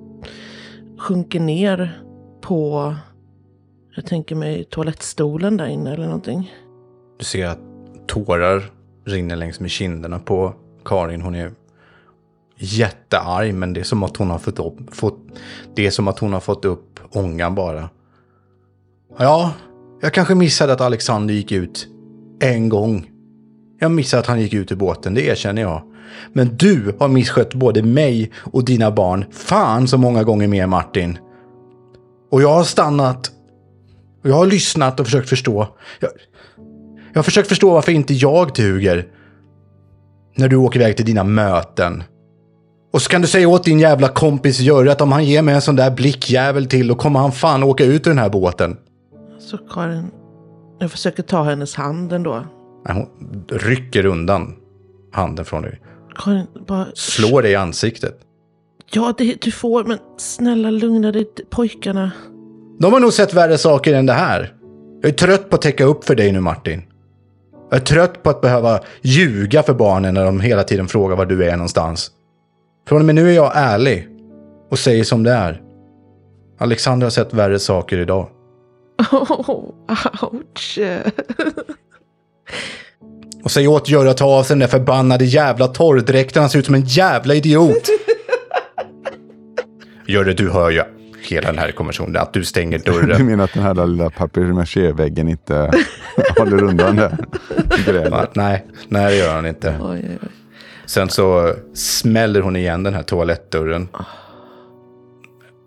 sjunker 0.99 1.41
ner 1.41 2.03
på, 2.41 2.95
jag 3.97 4.07
tänker 4.07 4.35
mig 4.35 4.65
toalettstolen 4.65 5.57
där 5.57 5.67
inne 5.67 5.93
eller 5.93 6.05
någonting. 6.05 6.53
Du 7.21 7.25
ser 7.25 7.47
att 7.47 7.59
tårar 8.07 8.71
rinner 9.05 9.37
längs 9.37 9.61
med 9.61 9.71
kinderna 9.71 10.19
på 10.19 10.55
Karin. 10.85 11.23
Hon 11.23 11.35
är 11.35 11.53
jättearg, 12.57 13.55
men 13.55 13.73
det 13.73 13.81
är 13.81 13.85
som 13.85 14.03
att 14.03 14.17
hon 14.17 14.31
har 14.31 14.39
fått 14.39 14.59
upp, 14.59 14.95
fått, 14.95 15.19
det 15.75 15.87
är 15.87 15.91
som 15.91 16.09
att 16.09 16.19
hon 16.19 16.33
har 16.33 16.41
fått 16.41 16.65
upp 16.65 17.01
ångan 17.11 17.55
bara. 17.55 17.89
Ja, 19.19 19.53
jag 20.01 20.15
kanske 20.15 20.35
missade 20.35 20.73
att 20.73 20.81
Alexander 20.81 21.35
gick 21.35 21.53
ut 21.53 21.89
en 22.41 22.69
gång. 22.69 23.11
Jag 23.81 23.91
missade 23.91 24.21
att 24.21 24.27
han 24.27 24.41
gick 24.41 24.55
ut 24.55 24.73
ur 24.73 24.77
båten, 24.77 25.15
det 25.15 25.23
erkänner 25.23 25.63
jag. 25.63 25.83
Men 26.33 26.57
du 26.57 26.97
har 26.99 27.09
misskött 27.09 27.55
både 27.55 27.83
mig 27.83 28.33
och 28.37 28.65
dina 28.65 28.91
barn 28.91 29.25
fan 29.33 29.89
så 29.89 29.99
många 29.99 30.25
gånger 30.25 30.49
mer 30.49 30.67
Martin. 30.67 31.19
Och 32.31 32.43
jag 32.43 32.55
har 32.55 32.65
stannat. 32.65 33.31
Och 34.23 34.31
jag 34.31 34.35
har 34.35 34.47
lyssnat 34.47 35.01
och 35.01 35.07
försökt 35.07 35.29
förstå. 35.29 35.69
Jag, 36.01 36.11
jag 37.13 37.19
har 37.19 37.23
försökt 37.23 37.49
förstå 37.49 37.71
varför 37.71 37.93
inte 37.93 38.15
jag 38.15 38.55
duger. 38.55 39.07
När 40.37 40.49
du 40.49 40.57
åker 40.57 40.81
iväg 40.81 40.97
till 40.97 41.07
dina 41.07 41.25
möten. 41.25 42.03
Och 42.93 43.03
så 43.03 43.11
kan 43.11 43.23
du 43.23 43.27
säga 43.29 43.49
åt 43.49 43.65
din 43.65 43.81
jävla 43.81 44.09
kompis 44.09 44.61
Görre 44.61 44.93
att 44.93 45.01
om 45.01 45.13
han 45.13 45.25
ger 45.25 45.43
mig 45.43 45.55
en 45.55 45.63
sån 45.63 45.77
där 45.77 45.91
blickjävel 45.91 46.67
till 46.67 46.89
då 46.89 46.95
kommer 46.95 47.21
han 47.21 47.33
fan 47.33 47.63
åka 47.63 47.85
ut 47.85 48.07
ur 48.07 48.11
den 48.11 48.19
här 48.19 48.31
båten. 48.31 48.77
Så 49.39 49.59
Karin, 49.59 50.11
jag 50.79 50.91
försöker 50.91 51.23
ta 51.23 51.43
hennes 51.43 51.75
hand 51.75 52.13
ändå. 52.13 52.45
Nej, 52.89 52.95
hon 52.95 53.09
rycker 53.59 54.07
undan 54.07 54.57
handen 55.13 55.45
från 55.45 55.63
dig. 55.63 55.81
Karin, 56.15 56.47
bara... 56.67 56.87
Slår 56.95 57.43
dig 57.43 57.53
i 57.53 57.57
ansiktet. 57.57 58.19
Ja, 58.93 59.15
det, 59.19 59.43
du 59.43 59.51
får, 59.51 59.85
men 59.85 59.99
snälla 60.19 60.71
lugna 60.71 61.13
dig, 61.13 61.27
pojkarna. 61.51 62.11
De 62.79 62.93
har 62.93 63.01
nog 63.01 63.13
sett 63.13 63.35
värre 63.35 63.59
saker 63.59 63.95
än 63.95 64.07
det 64.07 64.13
här. 64.13 64.55
Jag 65.03 65.09
är 65.09 65.15
trött 65.15 65.51
på 65.51 65.57
att 65.57 65.63
täcka 65.63 65.85
upp 65.85 66.05
för 66.05 66.15
dig 66.15 66.33
nu 66.33 66.41
Martin. 66.41 66.83
Jag 67.71 67.81
är 67.81 67.85
trött 67.85 68.23
på 68.23 68.31
att 68.31 68.41
behöva 68.41 68.81
ljuga 69.03 69.63
för 69.63 69.75
barnen 69.75 70.15
när 70.15 70.25
de 70.25 70.41
hela 70.41 70.63
tiden 70.63 70.89
frågar 70.89 71.17
var 71.17 71.27
du 71.27 71.45
är 71.45 71.53
någonstans. 71.53 72.11
Från 72.89 72.99
och 72.99 73.05
med 73.05 73.15
nu 73.15 73.31
är 73.31 73.35
jag 73.35 73.53
ärlig. 73.55 74.09
Och 74.71 74.79
säger 74.79 75.05
som 75.05 75.23
det 75.23 75.33
är. 75.33 75.63
Alexander 76.59 77.07
har 77.07 77.11
sett 77.11 77.35
värre 77.35 77.59
saker 77.59 77.99
idag. 77.99 78.29
Oh, 79.13 79.51
ouch. 80.23 80.79
Och 83.45 83.51
säg 83.51 83.69
åt 83.69 83.89
Göra 83.89 84.11
att 84.11 84.17
ta 84.17 84.25
av 84.25 84.43
sig 84.43 84.55
den 84.55 84.59
där 84.59 84.67
förbannade 84.67 85.25
jävla 85.25 85.69
torrdräkten. 85.69 86.43
Han 86.43 86.51
ser 86.51 86.59
ut 86.59 86.67
som 86.67 86.75
en 86.75 86.85
jävla 86.85 87.35
idiot. 87.35 87.89
Görre, 90.07 90.33
du 90.33 90.51
hör 90.51 90.71
ju. 90.71 91.00
Hela 91.23 91.47
den 91.47 91.59
här 91.59 91.73
konversationen. 91.73 92.23
Att 92.23 92.33
du 92.33 92.45
stänger 92.45 92.79
Du 92.79 92.93
dörren. 92.93 93.27
menar 93.27 93.45
att 93.45 93.53
den 93.55 93.63
här 93.63 93.87
lilla 93.87 94.11
papier-maché-väggen 94.11 95.29
inte 95.29 95.71
håller 96.39 96.63
undan 96.63 96.97
det? 96.97 97.19
Nej, 98.35 98.67
nej, 98.89 99.11
det 99.11 99.17
gör 99.17 99.35
han 99.35 99.47
inte. 99.47 99.79
Oj, 99.83 100.01
oj, 100.11 100.19
oj. 100.23 100.29
Sen 100.87 101.09
så 101.09 101.55
smäller 101.75 102.41
hon 102.41 102.57
igen 102.57 102.83
den 102.83 102.95
här 102.95 103.03
toalettdörren. 103.03 103.89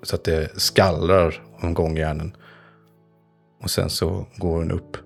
Så 0.04 0.16
att 0.16 0.24
det 0.24 0.62
skallrar 0.62 1.42
om 1.62 1.74
gångjärnen. 1.74 2.36
Och 3.64 3.70
sen 3.70 3.90
så 3.90 4.26
går 4.38 4.58
hon 4.58 4.72
upp. 4.72 4.98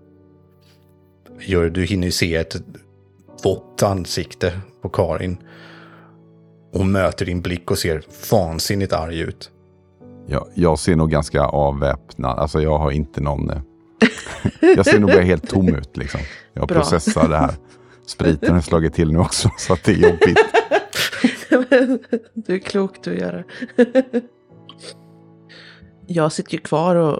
Gör, 1.42 1.70
du 1.70 1.84
hinner 1.84 2.08
ju 2.08 2.12
se 2.12 2.36
ett 2.36 2.56
vått 3.44 3.84
ansikte 3.84 4.54
på 4.82 4.89
Karin. 4.89 5.38
Hon 6.74 6.92
möter 6.92 7.25
din 7.25 7.42
blick 7.42 7.72
och 7.72 7.77
ser 7.77 8.04
vansinnigt 8.32 8.94
arg 8.94 9.20
ut. 9.20 9.51
Jag, 10.27 10.48
jag 10.53 10.79
ser 10.79 10.96
nog 10.96 11.10
ganska 11.10 11.46
avväpnad. 11.46 12.39
Alltså 12.39 12.62
jag 12.62 12.77
har 12.77 12.91
inte 12.91 13.22
någon... 13.22 13.50
eh, 13.50 13.62
jag 14.75 14.86
ser 14.86 15.00
nog 15.00 15.10
bara 15.10 15.22
helt 15.22 15.50
tom 15.50 15.75
ut 15.75 15.98
liksom. 15.98 16.22
Jag 16.53 16.67
Bra. 16.67 16.77
processar 16.77 17.29
det 17.29 17.38
här. 17.38 17.53
Spriten 18.05 18.53
har 18.53 18.62
slagit 18.62 18.93
till 18.93 19.12
nu 19.12 19.19
också 19.19 19.50
så 19.57 19.74
att 19.74 19.84
det 19.84 19.91
är 19.91 19.96
jobbigt. 19.96 20.39
Du 22.34 22.55
är 22.55 22.60
klok 22.60 23.03
du 23.03 23.17
gör 23.17 23.46
det. 23.75 24.22
Jag 26.07 26.31
sitter 26.31 26.53
ju 26.53 26.60
kvar 26.60 26.96
och 26.96 27.19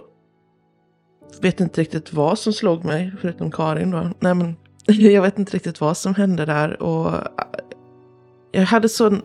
vet 1.40 1.60
inte 1.60 1.80
riktigt 1.80 2.12
vad 2.12 2.38
som 2.38 2.52
slog 2.52 2.84
mig, 2.84 3.12
förutom 3.20 3.50
Karin 3.50 3.90
då. 3.90 4.10
Nej 4.20 4.34
men, 4.34 4.56
jag 4.86 5.22
vet 5.22 5.38
inte 5.38 5.56
riktigt 5.56 5.80
vad 5.80 5.96
som 5.96 6.14
hände 6.14 6.44
där 6.44 6.82
och 6.82 7.14
äh, 7.14 7.22
jag 8.52 8.62
hade 8.62 8.88
sån... 8.88 9.22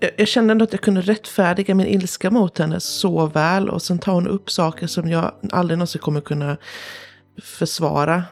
Jag, 0.00 0.10
jag 0.16 0.28
kände 0.28 0.52
ändå 0.52 0.64
att 0.64 0.72
jag 0.72 0.80
kunde 0.80 1.00
rättfärdiga 1.00 1.74
min 1.74 1.86
ilska 1.86 2.30
mot 2.30 2.58
henne 2.58 2.80
så 2.80 3.26
väl 3.26 3.68
och 3.68 3.82
sen 3.82 3.98
tar 3.98 4.12
hon 4.12 4.28
upp 4.28 4.50
saker 4.50 4.86
som 4.86 5.10
jag 5.10 5.32
aldrig 5.52 5.78
någonsin 5.78 6.00
kommer 6.00 6.20
kunna 6.20 6.56
försvara 7.42 8.24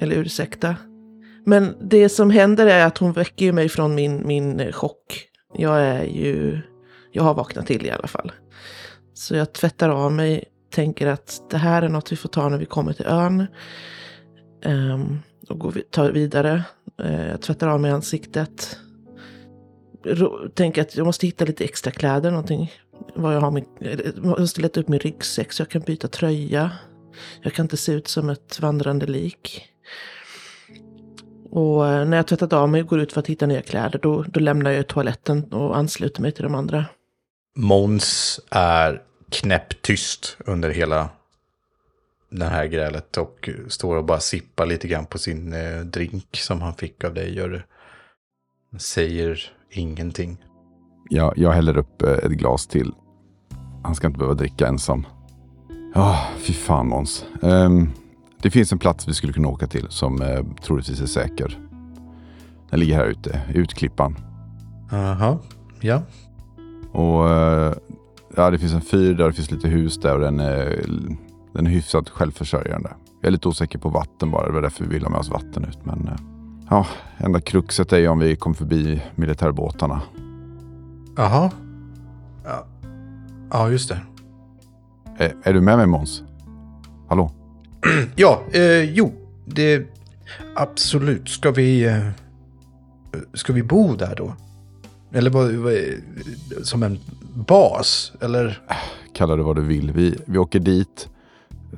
eller 0.00 0.16
ursäkta. 0.16 0.76
Men 1.44 1.76
det 1.80 2.08
som 2.08 2.30
händer 2.30 2.66
är 2.66 2.86
att 2.86 2.98
hon 2.98 3.12
väcker 3.12 3.52
mig 3.52 3.68
från 3.68 3.94
min, 3.94 4.26
min 4.26 4.72
chock. 4.72 5.28
Jag 5.54 5.80
är 5.80 6.04
ju... 6.04 6.60
Jag 7.12 7.22
har 7.22 7.34
vaknat 7.34 7.66
till 7.66 7.86
i 7.86 7.90
alla 7.90 8.06
fall. 8.06 8.32
Så 9.14 9.34
jag 9.34 9.52
tvättar 9.52 9.88
av 9.88 10.12
mig, 10.12 10.44
tänker 10.70 11.06
att 11.06 11.42
det 11.50 11.58
här 11.58 11.82
är 11.82 11.88
något 11.88 12.12
vi 12.12 12.16
får 12.16 12.28
ta 12.28 12.48
när 12.48 12.58
vi 12.58 12.66
kommer 12.66 12.92
till 12.92 13.06
ön. 13.06 13.46
Um, 14.64 15.22
och 15.48 15.58
går 15.58 15.72
vi, 15.72 15.82
tar 15.82 16.10
vidare. 16.10 16.62
Uh, 17.02 17.28
jag 17.28 17.42
tvättar 17.42 17.68
av 17.68 17.80
mig 17.80 17.90
ansiktet. 17.90 18.78
Tänker 20.54 20.82
att 20.82 20.96
jag 20.96 21.06
måste 21.06 21.26
hitta 21.26 21.44
lite 21.44 21.64
extra 21.64 21.90
kläder, 21.90 22.30
någonting. 22.30 22.72
Vad 23.14 23.34
jag 23.34 23.40
har 23.40 23.50
min, 23.50 23.64
jag 23.80 24.40
måste 24.40 24.60
leta 24.60 24.80
upp 24.80 24.88
min 24.88 25.00
ryggsäck 25.00 25.52
så 25.52 25.60
jag 25.60 25.68
kan 25.68 25.82
byta 25.82 26.08
tröja. 26.08 26.70
Jag 27.42 27.52
kan 27.52 27.64
inte 27.64 27.76
se 27.76 27.92
ut 27.92 28.08
som 28.08 28.30
ett 28.30 28.60
vandrande 28.60 29.06
lik. 29.06 29.68
Och 31.50 31.88
eh, 31.88 32.04
när 32.08 32.16
jag 32.16 32.26
tvättat 32.26 32.52
av 32.52 32.68
mig 32.68 32.82
och 32.82 32.88
går 32.88 33.00
ut 33.00 33.12
för 33.12 33.20
att 33.20 33.26
hitta 33.26 33.46
nya 33.46 33.62
kläder, 33.62 33.98
då, 34.02 34.22
då 34.22 34.40
lämnar 34.40 34.70
jag 34.70 34.86
toaletten 34.86 35.44
och 35.52 35.76
ansluter 35.76 36.22
mig 36.22 36.32
till 36.32 36.42
de 36.42 36.54
andra. 36.54 36.84
Måns 37.56 38.40
är 38.50 39.02
knäpptyst 39.30 40.36
under 40.38 40.70
hela 40.70 41.08
det 42.30 42.44
här 42.44 42.66
grälet 42.66 43.16
och 43.16 43.48
står 43.68 43.96
och 43.96 44.04
bara 44.04 44.20
sippar 44.20 44.66
lite 44.66 44.88
grann 44.88 45.06
på 45.06 45.18
sin 45.18 45.52
eh, 45.52 45.80
drink 45.80 46.36
som 46.36 46.62
han 46.62 46.74
fick 46.74 47.04
av 47.04 47.14
dig. 47.14 47.34
Gör. 47.34 47.66
Säger 48.78 49.52
ingenting. 49.70 50.36
Jag, 51.10 51.32
jag 51.36 51.52
häller 51.52 51.76
upp 51.76 52.02
eh, 52.02 52.10
ett 52.10 52.32
glas 52.32 52.66
till. 52.66 52.94
Han 53.82 53.94
ska 53.94 54.06
inte 54.06 54.18
behöva 54.18 54.34
dricka 54.34 54.68
ensam. 54.68 55.06
Ja, 55.94 56.26
fy 56.38 56.52
fan 56.52 56.88
Måns. 56.88 57.24
Ehm, 57.42 57.90
det 58.42 58.50
finns 58.50 58.72
en 58.72 58.78
plats 58.78 59.08
vi 59.08 59.14
skulle 59.14 59.32
kunna 59.32 59.48
åka 59.48 59.66
till 59.66 59.86
som 59.88 60.22
eh, 60.22 60.44
troligtvis 60.62 61.00
är 61.00 61.06
säker. 61.06 61.58
Den 62.70 62.80
ligger 62.80 62.94
här 62.94 63.06
ute, 63.06 63.40
Utklippan. 63.54 64.16
Jaha, 64.90 65.38
ja. 65.80 66.02
Och 66.92 67.30
eh, 67.30 67.74
ja, 68.36 68.50
det 68.50 68.58
finns 68.58 68.72
en 68.72 68.80
fyr 68.80 69.14
där, 69.14 69.26
det 69.26 69.32
finns 69.32 69.50
lite 69.50 69.68
hus 69.68 69.98
där 70.00 70.14
och 70.14 70.20
den 70.20 70.40
är, 70.40 70.84
den 71.52 71.66
är 71.66 71.70
hyfsat 71.70 72.08
självförsörjande. 72.08 72.90
Jag 73.20 73.28
är 73.28 73.30
lite 73.30 73.48
osäker 73.48 73.78
på 73.78 73.88
vatten 73.88 74.30
bara, 74.30 74.46
det 74.46 74.52
var 74.52 74.62
därför 74.62 74.84
vi 74.84 74.90
ville 74.90 75.06
ha 75.06 75.10
med 75.10 75.20
oss 75.20 75.30
vatten 75.30 75.64
ut. 75.64 75.78
Men 75.84 76.08
eh, 76.08 76.37
ja, 76.68 76.86
enda 77.18 77.40
kruxet 77.40 77.92
är 77.92 77.98
ju 77.98 78.08
om 78.08 78.18
vi 78.18 78.36
kom 78.36 78.54
förbi 78.54 79.02
militärbåtarna. 79.14 80.02
Jaha. 81.16 81.50
Ja. 82.44 82.66
ja, 83.50 83.70
just 83.70 83.88
det. 83.88 84.00
Är, 85.18 85.34
är 85.42 85.52
du 85.52 85.60
med 85.60 85.76
mig 85.76 85.86
Måns? 85.86 86.22
Hallå? 87.08 87.32
Ja, 88.16 88.42
eh, 88.52 88.82
jo, 88.82 89.12
det... 89.44 89.86
Absolut. 90.54 91.28
Ska 91.28 91.50
vi... 91.50 91.84
Eh, 91.86 92.08
ska 93.34 93.52
vi 93.52 93.62
bo 93.62 93.96
där 93.96 94.14
då? 94.16 94.32
Eller 95.12 95.30
vad, 95.30 95.52
vad, 95.52 95.74
som 96.62 96.82
en 96.82 96.98
bas? 97.34 98.12
Eller? 98.20 98.62
Kalla 99.12 99.36
det 99.36 99.42
vad 99.42 99.56
du 99.56 99.62
vill. 99.62 99.92
Vi, 99.92 100.18
vi 100.24 100.38
åker 100.38 100.60
dit, 100.60 101.08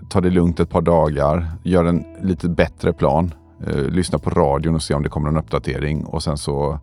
tar 0.08 0.20
det 0.20 0.30
lugnt 0.30 0.60
ett 0.60 0.70
par 0.70 0.82
dagar, 0.82 1.52
gör 1.62 1.84
en 1.84 2.04
lite 2.22 2.48
bättre 2.48 2.92
plan, 2.92 3.34
eh, 3.66 3.76
lyssnar 3.76 4.18
på 4.18 4.30
radion 4.30 4.74
och 4.74 4.82
ser 4.82 4.94
om 4.94 5.02
det 5.02 5.08
kommer 5.08 5.28
en 5.28 5.36
uppdatering 5.36 6.04
och 6.04 6.22
sen 6.22 6.38
så 6.38 6.78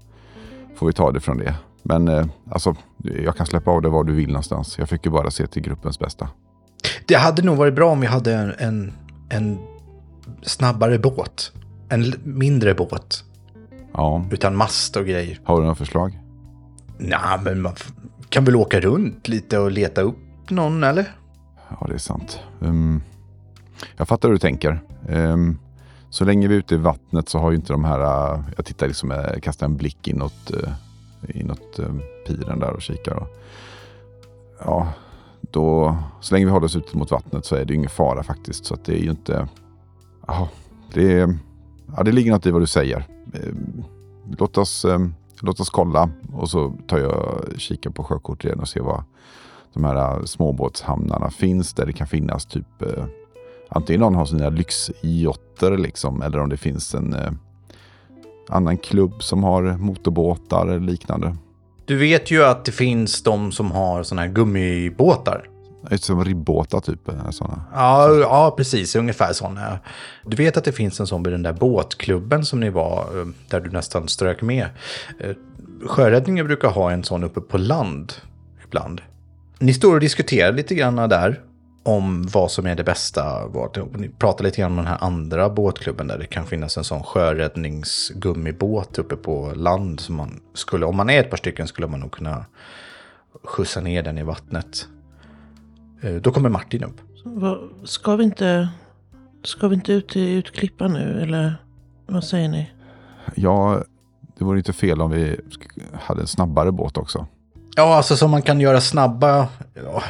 får 0.75 0.87
vi 0.87 0.93
ta 0.93 1.11
det 1.11 1.19
från 1.19 1.37
det. 1.37 1.55
Men 1.83 2.07
eh, 2.07 2.25
alltså, 2.49 2.75
jag 3.23 3.35
kan 3.35 3.45
släppa 3.45 3.71
av 3.71 3.81
det 3.81 3.89
var 3.89 4.03
du 4.03 4.13
vill 4.13 4.27
någonstans. 4.27 4.79
Jag 4.79 4.89
fick 4.89 5.05
ju 5.05 5.11
bara 5.11 5.31
se 5.31 5.47
till 5.47 5.61
gruppens 5.61 5.99
bästa. 5.99 6.29
Det 7.05 7.15
hade 7.15 7.41
nog 7.41 7.57
varit 7.57 7.73
bra 7.75 7.91
om 7.91 7.99
vi 7.99 8.07
hade 8.07 8.35
en, 8.35 8.53
en, 8.57 8.91
en 9.29 9.59
snabbare 10.41 10.99
båt. 10.99 11.51
En 11.89 12.13
mindre 12.23 12.73
båt. 12.73 13.23
Ja, 13.93 14.25
Utan 14.31 14.55
mast 14.55 14.95
och 14.95 15.05
grejer. 15.05 15.39
har 15.43 15.55
du 15.55 15.61
några 15.61 15.75
förslag? 15.75 16.19
Nej, 16.97 17.39
men 17.43 17.61
man 17.61 17.73
kan 18.29 18.45
väl 18.45 18.55
åka 18.55 18.79
runt 18.79 19.27
lite 19.27 19.59
och 19.59 19.71
leta 19.71 20.01
upp 20.01 20.17
någon, 20.49 20.83
eller? 20.83 21.11
Ja, 21.69 21.85
det 21.87 21.93
är 21.93 21.97
sant. 21.97 22.39
Um, 22.59 23.01
jag 23.97 24.07
fattar 24.07 24.27
hur 24.29 24.33
du 24.33 24.39
tänker. 24.39 24.79
Um, 25.09 25.59
så 26.17 26.25
länge 26.25 26.47
vi 26.47 26.55
är 26.55 26.59
ute 26.59 26.75
i 26.75 26.77
vattnet 26.77 27.29
så 27.29 27.39
har 27.39 27.51
ju 27.51 27.55
inte 27.55 27.73
de 27.73 27.83
här... 27.85 27.99
Äh, 28.33 28.39
jag 28.55 28.65
tittar 28.65 28.87
liksom, 28.87 29.09
jag 29.09 29.43
kastar 29.43 29.65
en 29.65 29.77
blick 29.77 30.07
inåt, 30.07 30.51
äh, 30.51 31.39
inåt 31.39 31.79
piren 32.27 32.59
där 32.59 32.71
och 32.73 32.81
kikar. 32.81 33.15
Och, 33.15 33.27
ja, 34.59 34.93
då, 35.41 35.97
så 36.21 36.35
länge 36.35 36.45
vi 36.45 36.51
håller 36.51 36.65
oss 36.65 36.75
ute 36.75 36.97
mot 36.97 37.11
vattnet 37.11 37.45
så 37.45 37.55
är 37.55 37.65
det 37.65 37.73
ju 37.73 37.77
ingen 37.77 37.89
fara 37.89 38.23
faktiskt. 38.23 38.65
Så 38.65 38.73
att 38.73 38.85
det 38.85 38.93
är 38.93 39.03
ju 39.03 39.09
inte... 39.09 39.47
Ja, 40.27 40.49
det, 40.93 41.19
är- 41.19 41.37
ja, 41.97 42.03
det 42.03 42.11
ligger 42.11 42.31
något 42.31 42.45
i 42.45 42.51
vad 42.51 42.61
du 42.61 42.67
säger. 42.67 43.05
Eh, 43.33 43.53
låt, 44.37 44.57
oss, 44.57 44.85
eh, 44.85 44.99
låt 45.41 45.59
oss 45.59 45.69
kolla 45.69 46.09
och 46.33 46.49
så 46.49 46.73
tar 46.87 46.97
jag 46.97 47.43
kika 47.57 47.91
på 47.91 48.03
sjökortet 48.03 48.45
igen 48.45 48.59
och 48.59 48.69
ser 48.69 48.81
vad, 48.81 49.03
de 49.73 49.83
här 49.83 50.25
småbåtshamnarna 50.25 51.29
finns 51.29 51.73
där 51.73 51.85
det 51.85 51.93
kan 51.93 52.07
finnas 52.07 52.45
typ 52.45 52.81
antingen 53.69 53.99
någon 53.99 54.15
har 54.15 54.25
sina 54.25 54.49
lyxjotter 54.49 55.77
liksom 55.77 56.21
eller 56.21 56.39
om 56.39 56.49
det 56.49 56.57
finns 56.57 56.93
en 56.95 57.13
eh, 57.13 57.31
annan 58.49 58.77
klubb 58.77 59.23
som 59.23 59.43
har 59.43 59.61
motorbåtar 59.77 60.67
eller 60.67 60.79
liknande. 60.79 61.35
Du 61.85 61.95
vet 61.97 62.31
ju 62.31 62.43
att 62.43 62.65
det 62.65 62.71
finns 62.71 63.23
de 63.23 63.51
som 63.51 63.71
har 63.71 64.03
sådana 64.03 64.21
här 64.21 64.29
gummibåtar. 64.29 65.49
Som 65.95 66.25
ribbåtar 66.25 66.79
typ. 66.79 67.07
eh, 67.09 67.29
Såna. 67.29 67.61
Ja, 67.73 68.13
ja, 68.15 68.53
precis. 68.57 68.95
Ungefär 68.95 69.33
sådana. 69.33 69.79
Du 70.25 70.37
vet 70.37 70.57
att 70.57 70.63
det 70.63 70.71
finns 70.71 70.99
en 70.99 71.07
sån 71.07 71.23
vid 71.23 71.33
den 71.33 71.43
där 71.43 71.53
båtklubben 71.53 72.45
som 72.45 72.59
ni 72.59 72.69
var, 72.69 73.19
eh, 73.19 73.27
där 73.49 73.59
du 73.61 73.69
nästan 73.71 74.07
strök 74.07 74.41
med. 74.41 74.65
Eh, 75.19 75.35
Sjöräddningen 75.85 76.45
brukar 76.47 76.69
ha 76.69 76.91
en 76.91 77.03
sån 77.03 77.23
uppe 77.23 77.41
på 77.41 77.57
land 77.57 78.13
ibland. 78.67 79.01
Ni 79.59 79.73
står 79.73 79.93
och 79.93 79.99
diskuterar 79.99 80.53
lite 80.53 80.75
grann 80.75 80.95
där 80.95 81.41
om 81.87 82.27
vad 82.27 82.51
som 82.51 82.65
är 82.65 82.75
det 82.75 82.83
bästa. 82.83 83.47
Ni 83.93 84.09
pratar 84.09 84.43
lite 84.43 84.61
grann 84.61 84.71
om 84.71 84.77
den 84.77 84.87
här 84.87 84.97
andra 85.01 85.49
båtklubben 85.49 86.07
där 86.07 86.17
det 86.17 86.25
kan 86.25 86.45
finnas 86.45 86.77
en 86.77 86.83
sån 86.83 87.03
sjöräddningsgummibåt 87.03 88.99
uppe 88.99 89.15
på 89.15 89.51
land. 89.55 89.99
Som 89.99 90.15
man 90.15 90.39
skulle, 90.53 90.85
om 90.85 90.97
man 90.97 91.09
är 91.09 91.19
ett 91.19 91.29
par 91.29 91.37
stycken 91.37 91.67
skulle 91.67 91.87
man 91.87 91.99
nog 91.99 92.11
kunna 92.11 92.45
skjutsa 93.43 93.81
ner 93.81 94.03
den 94.03 94.17
i 94.17 94.23
vattnet. 94.23 94.87
Eh, 96.01 96.15
Då 96.15 96.31
kommer 96.31 96.49
Martin 96.49 96.83
upp. 96.83 97.01
Ska 97.83 98.15
vi 98.15 98.23
inte... 98.23 98.69
Ska 99.43 99.67
vi 99.67 99.75
inte 99.75 99.93
ut 99.93 100.09
till 100.09 100.37
Utklippan 100.37 100.93
nu, 100.93 101.21
eller 101.21 101.55
vad 102.07 102.23
säger 102.23 102.49
ni? 102.49 102.71
Ja, 103.35 103.83
det 104.37 104.45
vore 104.45 104.57
inte 104.57 104.73
fel 104.73 105.01
om 105.01 105.11
vi 105.11 105.39
hade 105.93 106.21
en 106.21 106.27
snabbare 106.27 106.71
båt 106.71 106.97
också. 106.97 107.27
Ja, 107.75 107.95
alltså 107.95 108.15
som 108.15 108.31
man 108.31 108.41
kan 108.41 108.59
göra 108.59 108.81
snabba 108.81 109.47
ja, 109.73 110.03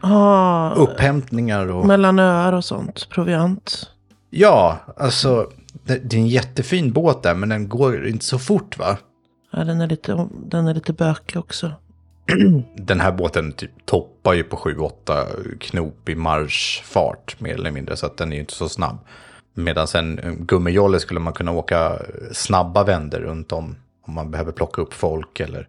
Ah, 0.00 0.74
upphämtningar 0.74 1.66
och... 1.66 1.86
mellan 1.86 2.18
öar 2.18 2.52
och 2.52 2.64
sånt, 2.64 3.08
proviant. 3.08 3.90
Ja, 4.30 4.78
alltså 4.96 5.50
det, 5.84 6.14
är 6.14 6.18
en 6.18 6.28
jättefin 6.28 6.92
båt 6.92 7.22
där, 7.22 7.34
men 7.34 7.48
den 7.48 7.68
går 7.68 8.06
inte 8.06 8.24
så 8.24 8.38
fort 8.38 8.78
va? 8.78 8.98
Ja, 9.50 9.64
den 9.64 9.80
är 9.80 9.86
lite, 9.86 10.28
den 10.46 10.68
är 10.68 10.74
lite 10.74 10.92
bökig 10.92 11.36
också. 11.40 11.72
den 12.76 13.00
här 13.00 13.12
båten 13.12 13.52
typ 13.52 13.86
toppar 13.86 14.32
ju 14.32 14.42
på 14.42 14.56
7-8 14.56 15.58
knop 15.58 16.08
i 16.08 16.14
marschfart 16.14 17.40
mer 17.40 17.54
eller 17.54 17.70
mindre. 17.70 17.96
Så 17.96 18.06
att 18.06 18.16
den 18.16 18.32
är 18.32 18.36
ju 18.36 18.40
inte 18.40 18.54
så 18.54 18.68
snabb. 18.68 18.98
Medan 19.54 20.18
eh, 20.18 20.32
gummijolle 20.32 21.00
skulle 21.00 21.20
man 21.20 21.32
kunna 21.32 21.52
åka 21.52 21.98
snabba 22.32 22.84
vänder 22.84 23.20
runt 23.20 23.52
om. 23.52 23.76
Om 24.06 24.14
man 24.14 24.30
behöver 24.30 24.52
plocka 24.52 24.82
upp 24.82 24.94
folk 24.94 25.40
eller... 25.40 25.68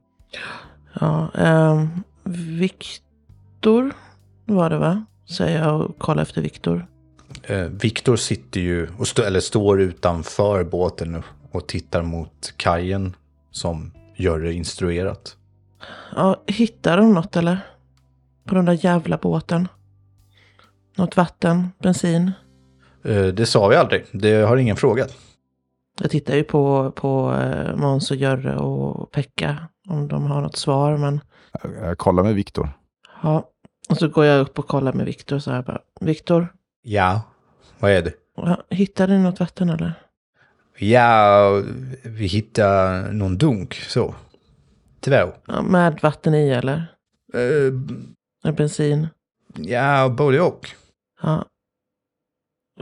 Ja, 1.00 1.32
ehm, 1.36 2.04
Viktor 2.60 3.94
var 4.56 4.70
det 4.70 4.78
va? 4.78 5.06
Säger 5.38 5.64
jag 5.64 5.82
och 5.82 5.98
kollar 6.00 6.22
efter 6.22 6.42
Viktor. 6.42 6.86
Eh, 7.44 7.58
Viktor 7.66 8.16
sitter 8.16 8.60
ju, 8.62 8.88
och 8.98 9.08
stå, 9.08 9.22
eller 9.24 9.40
står 9.40 9.82
utanför 9.82 10.64
båten 10.64 11.24
och 11.52 11.68
tittar 11.68 12.02
mot 12.04 12.54
kajen 12.58 13.16
som 13.52 13.92
gör 14.16 14.40
det 14.40 14.54
instruerat. 14.54 15.36
Ja, 16.16 16.42
hittar 16.48 16.98
de 16.98 17.14
något 17.14 17.36
eller? 17.38 17.58
På 18.46 18.56
den 18.56 18.66
där 18.66 18.86
jävla 18.86 19.18
båten? 19.18 19.68
Något 20.98 21.18
vatten? 21.18 21.70
Bensin? 21.80 22.32
Eh, 23.06 23.26
det 23.26 23.46
sa 23.46 23.68
vi 23.68 23.76
aldrig, 23.76 24.06
det 24.12 24.34
har 24.42 24.58
ingen 24.58 24.76
frågat. 24.76 25.18
Jag 26.02 26.12
tittar 26.12 26.36
ju 26.36 26.44
på, 26.44 26.92
på 26.96 27.34
eh, 27.34 27.76
Måns 27.76 28.12
och 28.12 28.18
Görre 28.18 28.58
och 28.58 29.12
Pekka 29.12 29.58
om 29.90 30.08
de 30.08 30.24
har 30.26 30.42
något 30.42 30.56
svar. 30.58 30.98
Men 30.98 31.20
Jag, 31.64 31.90
jag 31.90 31.98
kollar 31.98 32.24
med 32.24 32.36
Viktor. 32.36 32.70
ja, 33.24 33.48
och 33.92 33.98
så 33.98 34.08
går 34.08 34.26
jag 34.26 34.42
upp 34.42 34.60
och 34.60 34.68
kollar 34.68 34.94
med 34.94 35.06
Viktor 35.06 35.40
så 35.40 35.52
här 35.52 35.62
bara. 35.62 35.82
Viktor, 36.02 36.48
Ja, 36.84 37.22
vad 37.80 37.92
är 37.92 38.02
det? 38.02 38.14
hittade 38.76 39.14
ni 39.18 39.24
något 39.24 39.40
vatten 39.40 39.70
eller? 39.70 39.94
Ja, 40.78 41.62
vi 42.04 42.26
hittar 42.26 43.12
någon 43.12 43.38
dunk 43.38 43.74
så. 43.76 44.16
Två. 45.00 45.34
Ja, 45.48 45.62
med 45.62 46.00
vatten 46.02 46.34
i 46.36 46.50
eller? 46.50 46.96
Med 48.44 48.56
bensin? 48.56 49.08
ja, 49.56 50.10
både 50.10 50.42
och. 50.42 50.70
Ja. 51.22 51.46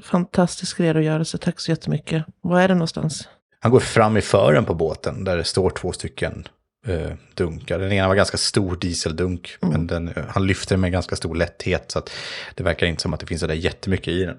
Fantastisk 0.02 0.80
redogörelse, 0.80 1.38
tack 1.38 1.60
så 1.60 1.72
jättemycket. 1.72 2.26
Var 2.42 2.62
är 2.62 2.68
det 2.68 2.74
någonstans? 2.74 3.30
Han 3.60 3.72
går 3.72 3.80
fram 3.80 4.18
i 4.18 4.22
fören 4.22 4.66
på 4.66 4.74
båten 4.74 5.24
där 5.24 5.38
det 5.38 5.44
står 5.44 5.70
två 5.70 5.92
stycken 5.92 6.48
eh, 6.88 7.12
dunkar. 7.36 7.80
Den 7.80 7.92
ena 7.92 8.08
var 8.08 8.16
ganska 8.16 8.38
stor 8.38 8.76
dieseldunk, 8.76 9.58
men 9.62 9.88
den, 9.88 10.08
eh, 10.08 10.26
han 10.28 10.48
lyfter 10.48 10.78
med 10.78 10.92
ganska 10.92 11.16
stor 11.16 11.36
lätthet. 11.36 11.92
Så 11.92 12.02
det 12.56 12.64
verkar 12.64 12.88
inte 12.88 13.02
som 13.02 13.14
att 13.14 13.20
det 13.20 13.26
finns 13.26 13.42
sådär 13.42 13.54
jättemycket 13.54 14.08
i 14.08 14.26
den. 14.26 14.38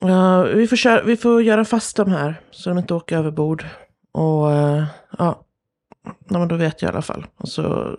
Ja, 0.00 0.42
vi, 0.42 0.66
får 0.66 0.76
köra, 0.76 1.02
vi 1.02 1.16
får 1.16 1.42
göra 1.42 1.64
fast 1.64 1.96
dem 1.96 2.10
här 2.10 2.40
så 2.50 2.68
de 2.68 2.78
inte 2.78 2.94
åker 2.94 3.16
över 3.16 3.30
bord. 3.30 3.66
Och 4.12 4.52
eh, 4.52 4.84
ja, 5.18 5.44
ja, 6.28 6.38
men 6.38 6.48
då 6.48 6.56
vet 6.56 6.82
jag 6.82 6.88
i 6.88 6.92
alla 6.92 7.02
fall. 7.02 7.26
Och 7.36 7.48
så 7.48 7.96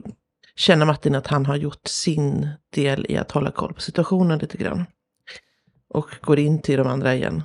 känner 0.55 0.85
Martin 0.85 1.15
att 1.15 1.27
han 1.27 1.45
har 1.45 1.55
gjort 1.55 1.87
sin 1.87 2.49
del 2.73 3.05
i 3.09 3.17
att 3.17 3.31
hålla 3.31 3.51
koll 3.51 3.73
på 3.73 3.81
situationen 3.81 4.39
lite 4.39 4.57
grann. 4.57 4.85
Och 5.89 6.09
går 6.21 6.39
in 6.39 6.61
till 6.61 6.77
de 6.77 6.87
andra 6.87 7.15
igen. 7.15 7.43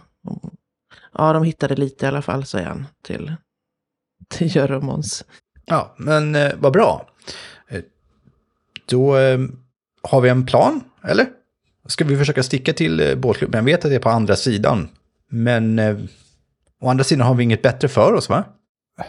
Ja, 1.12 1.32
de 1.32 1.44
hittade 1.44 1.76
lite 1.76 2.04
i 2.04 2.08
alla 2.08 2.22
fall, 2.22 2.44
säger 2.44 2.66
han 2.66 2.86
till, 3.04 3.34
till 4.28 4.56
Görre 4.56 4.76
och 4.76 4.82
Måns. 4.82 5.24
Ja, 5.66 5.94
men 5.96 6.34
eh, 6.34 6.52
vad 6.58 6.72
bra. 6.72 7.06
Eh, 7.68 7.82
då 8.86 9.16
eh, 9.16 9.38
har 10.02 10.20
vi 10.20 10.28
en 10.28 10.46
plan, 10.46 10.80
eller? 11.04 11.26
Ska 11.86 12.04
vi 12.04 12.16
försöka 12.16 12.42
sticka 12.42 12.72
till 12.72 13.00
eh, 13.00 13.14
båtklubben? 13.14 13.58
Jag 13.58 13.64
vet 13.64 13.84
att 13.84 13.90
det 13.90 13.94
är 13.94 14.00
på 14.00 14.08
andra 14.10 14.36
sidan. 14.36 14.88
Men 15.28 15.78
eh, 15.78 15.96
å 16.80 16.88
andra 16.88 17.04
sidan 17.04 17.26
har 17.26 17.34
vi 17.34 17.44
inget 17.44 17.62
bättre 17.62 17.88
för 17.88 18.12
oss, 18.12 18.28
va? 18.28 18.44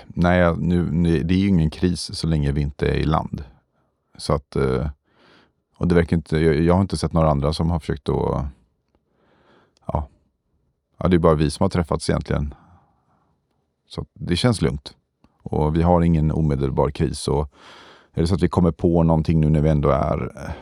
Nej, 0.08 0.56
nu, 0.58 0.92
nu, 0.92 1.24
det 1.24 1.34
är 1.34 1.38
ju 1.38 1.48
ingen 1.48 1.70
kris 1.70 2.16
så 2.16 2.28
länge 2.28 2.52
vi 2.52 2.62
inte 2.62 2.88
är 2.88 2.94
i 2.94 3.04
land. 3.04 3.44
Så 4.18 4.34
att, 4.34 4.56
eh, 4.56 4.90
och 5.78 5.88
det 5.88 5.96
verkar 5.96 6.18
inte, 6.18 6.38
jag, 6.38 6.60
jag 6.60 6.74
har 6.74 6.82
inte 6.82 6.98
sett 6.98 7.14
några 7.14 7.30
andra 7.30 7.54
som 7.54 7.70
har 7.70 7.80
försökt 7.80 8.10
att, 8.10 8.46
ja, 9.86 10.08
ja, 10.98 11.08
det 11.08 11.16
är 11.16 11.20
bara 11.20 11.36
vi 11.36 11.52
som 11.52 11.64
har 11.64 11.70
träffats 11.70 12.10
egentligen. 12.10 12.54
Så 13.88 14.06
det 14.14 14.36
känns 14.36 14.62
lugnt. 14.62 14.97
Och 15.52 15.76
vi 15.76 15.82
har 15.82 16.02
ingen 16.02 16.32
omedelbar 16.32 16.90
kris. 16.90 17.28
Och 17.28 17.52
är 18.14 18.22
det 18.22 18.28
så 18.28 18.36
att 18.36 18.44
vi 18.44 18.50
kommer 18.50 18.72
på 18.72 19.04
någonting 19.04 19.40
nu 19.40 19.50
när 19.50 19.62
vi 19.62 19.70
ändå 19.70 19.90
är, 19.90 20.18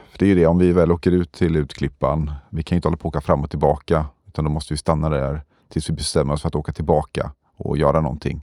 för 0.09 0.19
det 0.19 0.25
är 0.25 0.29
ju 0.29 0.35
det, 0.35 0.47
om 0.47 0.57
vi 0.57 0.71
väl 0.71 0.91
åker 0.91 1.11
ut 1.11 1.31
till 1.31 1.55
utklippan, 1.55 2.31
vi 2.49 2.63
kan 2.63 2.75
ju 2.75 2.77
inte 2.77 2.87
hålla 2.87 2.97
på 2.97 3.07
att 3.07 3.15
åka 3.15 3.21
fram 3.21 3.43
och 3.43 3.49
tillbaka, 3.49 4.05
utan 4.27 4.45
då 4.45 4.51
måste 4.51 4.73
vi 4.73 4.77
stanna 4.77 5.09
där 5.09 5.41
tills 5.69 5.89
vi 5.89 5.93
bestämmer 5.93 6.33
oss 6.33 6.41
för 6.41 6.47
att 6.47 6.55
åka 6.55 6.73
tillbaka 6.73 7.31
och 7.57 7.77
göra 7.77 8.01
någonting. 8.01 8.41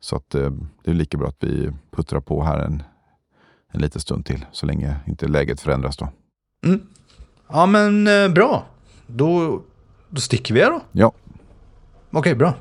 Så 0.00 0.16
att 0.16 0.34
eh, 0.34 0.50
det 0.84 0.90
är 0.90 0.94
lika 0.94 1.18
bra 1.18 1.28
att 1.28 1.36
vi 1.40 1.72
puttrar 1.90 2.20
på 2.20 2.42
här 2.42 2.58
en, 2.58 2.82
en 3.72 3.80
liten 3.80 4.00
stund 4.00 4.26
till, 4.26 4.46
så 4.52 4.66
länge 4.66 4.96
inte 5.06 5.28
läget 5.28 5.60
förändras 5.60 5.96
då. 5.96 6.08
Mm. 6.66 6.86
Ja, 7.48 7.66
men 7.66 8.06
eh, 8.06 8.28
bra. 8.28 8.64
Då, 9.06 9.62
då 10.08 10.20
sticker 10.20 10.54
vi 10.54 10.60
då. 10.60 10.80
Ja, 10.92 11.12
Okej, 12.12 12.34
bra. 12.34 12.54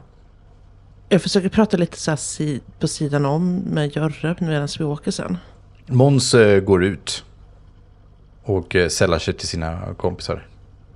Jag 1.12 1.22
försöker 1.22 1.50
prata 1.50 1.78
lite 1.78 1.98
så 1.98 2.12
här 2.12 2.16
si, 2.16 2.62
på 2.80 2.88
sidan 2.88 3.26
om 3.26 3.56
med 3.56 3.96
Görre 3.96 4.36
medan 4.40 4.68
vi 4.80 4.86
åker 4.86 5.12
sen. 5.12 5.38
Måns 5.86 6.34
eh, 6.34 6.60
går 6.60 6.84
ut 6.84 7.26
och 8.44 8.76
eh, 8.76 8.88
sällar 8.88 9.20
sig 9.20 9.34
till 9.34 9.48
sina 9.48 9.96
kompisar. 9.98 10.48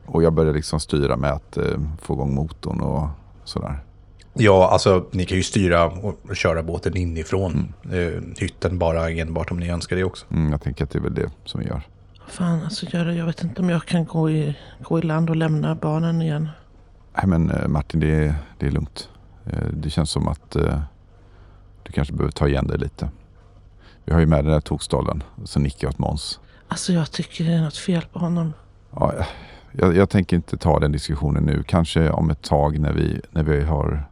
och 0.06 0.24
jag 0.24 0.34
börjar 0.34 0.54
liksom 0.54 0.80
styra 0.80 1.18
med 1.18 1.32
att 1.32 1.58
eh, 1.58 1.64
få 2.02 2.14
igång 2.14 2.34
motorn 2.34 2.82
och 2.82 3.08
sådär. 3.44 3.80
Ja, 4.34 4.70
alltså 4.72 5.06
ni 5.12 5.26
kan 5.26 5.38
ju 5.38 5.44
styra 5.44 5.86
och 5.86 6.36
köra 6.36 6.64
båten 6.64 6.98
inifrån 6.98 7.74
eh, 7.92 8.22
hytten 8.38 8.80
bara 8.80 9.10
enbart 9.10 9.52
om 9.52 9.60
ni 9.60 9.70
önskar 9.70 9.96
det 9.96 10.04
också. 10.04 10.26
Mm, 10.32 10.52
jag 10.52 10.62
tänker 10.62 10.84
att 10.84 10.90
det 10.90 11.00
är 11.00 11.04
väl 11.04 11.16
det 11.16 11.30
som 11.46 11.60
vi 11.62 11.68
gör. 11.68 11.82
Fan, 12.28 12.64
alltså 12.64 12.86
Görre, 12.90 13.16
jag 13.16 13.26
vet 13.26 13.44
inte 13.44 13.62
om 13.62 13.70
jag 13.70 13.86
kan 13.86 14.06
gå 14.06 14.30
i, 14.30 14.58
gå 14.80 15.00
i 15.00 15.02
land 15.02 15.30
och 15.30 15.36
lämna 15.36 15.76
barnen 15.76 16.22
igen. 16.22 16.50
Nej 17.16 17.28
men 17.28 17.52
eh, 17.52 17.68
Martin, 17.68 18.00
det 18.00 18.16
är, 18.16 18.36
det 18.60 18.68
är 18.68 18.72
lugnt. 18.72 19.10
Eh, 19.46 19.68
det 19.74 19.90
känns 19.90 20.10
som 20.10 20.28
att 20.28 20.56
eh, 20.56 20.80
du 21.84 21.92
kanske 21.92 22.14
behöver 22.14 22.32
ta 22.32 22.48
igen 22.48 22.68
dig 22.68 22.78
lite. 22.78 23.10
Vi 24.06 24.14
har 24.14 24.20
ju 24.20 24.26
med 24.26 24.46
den 24.46 24.54
där 24.54 24.62
tokstollen, 24.62 25.24
så 25.44 25.60
nickar 25.60 25.88
jag 25.88 25.90
åt 25.90 26.00
Måns. 26.00 26.40
Alltså 26.68 26.94
jag 26.94 27.12
tycker 27.12 27.44
det 27.44 27.54
är 27.54 27.62
något 27.62 27.78
fel 27.78 28.06
på 28.14 28.20
honom. 28.20 28.54
Ja, 28.96 29.14
jag, 29.72 29.96
jag 29.96 30.10
tänker 30.10 30.36
inte 30.36 30.58
ta 30.58 30.80
den 30.80 30.92
diskussionen 30.92 31.44
nu. 31.44 31.64
Kanske 31.64 32.10
om 32.10 32.30
ett 32.30 32.42
tag 32.42 32.80
när 32.80 32.94
vi, 32.94 33.22
när 33.32 33.44
vi 33.44 33.64
har 33.64 34.06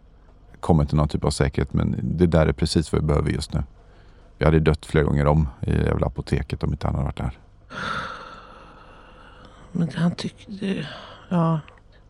kommit 0.59 0.89
till 0.89 0.97
någon 0.97 1.07
typ 1.07 1.25
av 1.25 1.29
säkerhet. 1.29 1.73
Men 1.73 1.99
det 2.03 2.27
där 2.27 2.47
är 2.47 2.53
precis 2.53 2.93
vad 2.93 3.01
vi 3.01 3.07
behöver 3.07 3.29
just 3.29 3.53
nu. 3.53 3.63
Vi 4.37 4.45
hade 4.45 4.59
dött 4.59 4.85
flera 4.85 5.03
gånger 5.03 5.27
om 5.27 5.47
i 5.61 5.71
jävla 5.71 6.07
apoteket 6.07 6.63
om 6.63 6.71
inte 6.71 6.87
han 6.87 6.95
hade 6.95 7.05
varit 7.05 7.17
där. 7.17 7.39
Men 9.71 9.89
han 9.95 10.11
tycker... 10.11 10.51
Det, 10.51 10.87
ja. 11.29 11.59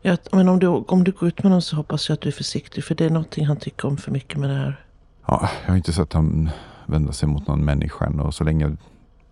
Jag, 0.01 0.17
men 0.31 0.49
om 0.49 0.59
du, 0.59 0.67
om 0.67 1.03
du 1.03 1.11
går 1.11 1.27
ut 1.27 1.37
med 1.37 1.43
honom 1.43 1.61
så 1.61 1.75
hoppas 1.75 2.09
jag 2.09 2.13
att 2.13 2.21
du 2.21 2.29
är 2.29 2.33
försiktig. 2.33 2.83
För 2.83 2.95
det 2.95 3.05
är 3.05 3.09
någonting 3.09 3.45
han 3.45 3.57
tycker 3.57 3.87
om 3.87 3.97
för 3.97 4.11
mycket 4.11 4.39
med 4.39 4.49
det 4.49 4.55
här. 4.55 4.85
Ja, 5.25 5.49
jag 5.61 5.69
har 5.69 5.77
inte 5.77 5.93
sett 5.93 6.13
han 6.13 6.49
vända 6.85 7.11
sig 7.11 7.29
mot 7.29 7.47
någon 7.47 7.65
människa 7.65 8.05
än. 8.05 8.19
Och 8.19 8.33
så 8.33 8.43
länge, 8.43 8.77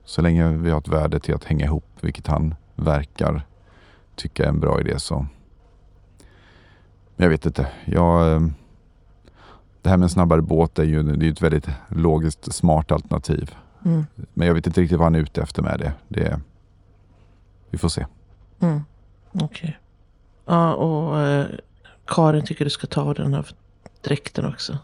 så 0.06 0.22
länge 0.22 0.50
vi 0.50 0.70
har 0.70 0.80
ett 0.80 0.88
värde 0.88 1.20
till 1.20 1.36
att 1.36 1.44
hänga 1.44 1.66
ihop, 1.66 1.86
vilket 2.02 2.28
han 2.28 2.56
verkar 2.76 3.42
tycka 4.16 4.44
är 4.44 4.50
en 4.50 4.60
bra 4.60 4.80
idé 4.80 5.00
så... 5.00 5.26
Men 7.16 7.24
jag 7.24 7.30
vet 7.30 7.46
inte. 7.46 7.68
Jag, 7.86 8.34
eh, 8.34 8.48
det 9.82 9.90
här 9.90 9.98
med 9.98 10.04
en 10.04 10.10
snabbare 10.10 10.42
båt 10.42 10.80
är 10.80 10.84
ju 10.84 11.04
det 11.04 11.26
är 11.26 11.32
ett 11.32 11.42
väldigt 11.42 11.68
logiskt 11.88 12.54
smart 12.54 12.92
alternativ. 12.92 13.56
Mm. 13.86 14.06
Men 14.34 14.48
jag 14.48 14.54
vet 14.54 14.68
inte 14.68 14.82
riktigt 14.82 14.98
vad 14.98 15.06
han 15.06 15.16
är 15.16 15.20
ute 15.20 15.42
efter 15.42 15.62
med 15.62 15.80
det. 15.80 15.94
det 16.08 16.40
vi 17.70 17.78
får 17.78 17.90
se. 17.90 18.06
Mm. 18.60 18.82
Okej. 19.32 19.80
Ja, 20.50 20.74
och 20.74 21.20
eh, 21.20 21.46
Karin 22.06 22.46
tycker 22.46 22.66
du 22.66 22.72
ska 22.72 22.88
ta 22.88 23.02
av 23.02 23.14
den 23.14 23.34
här 23.34 23.46
dräkten 24.02 24.46
också. 24.46 24.78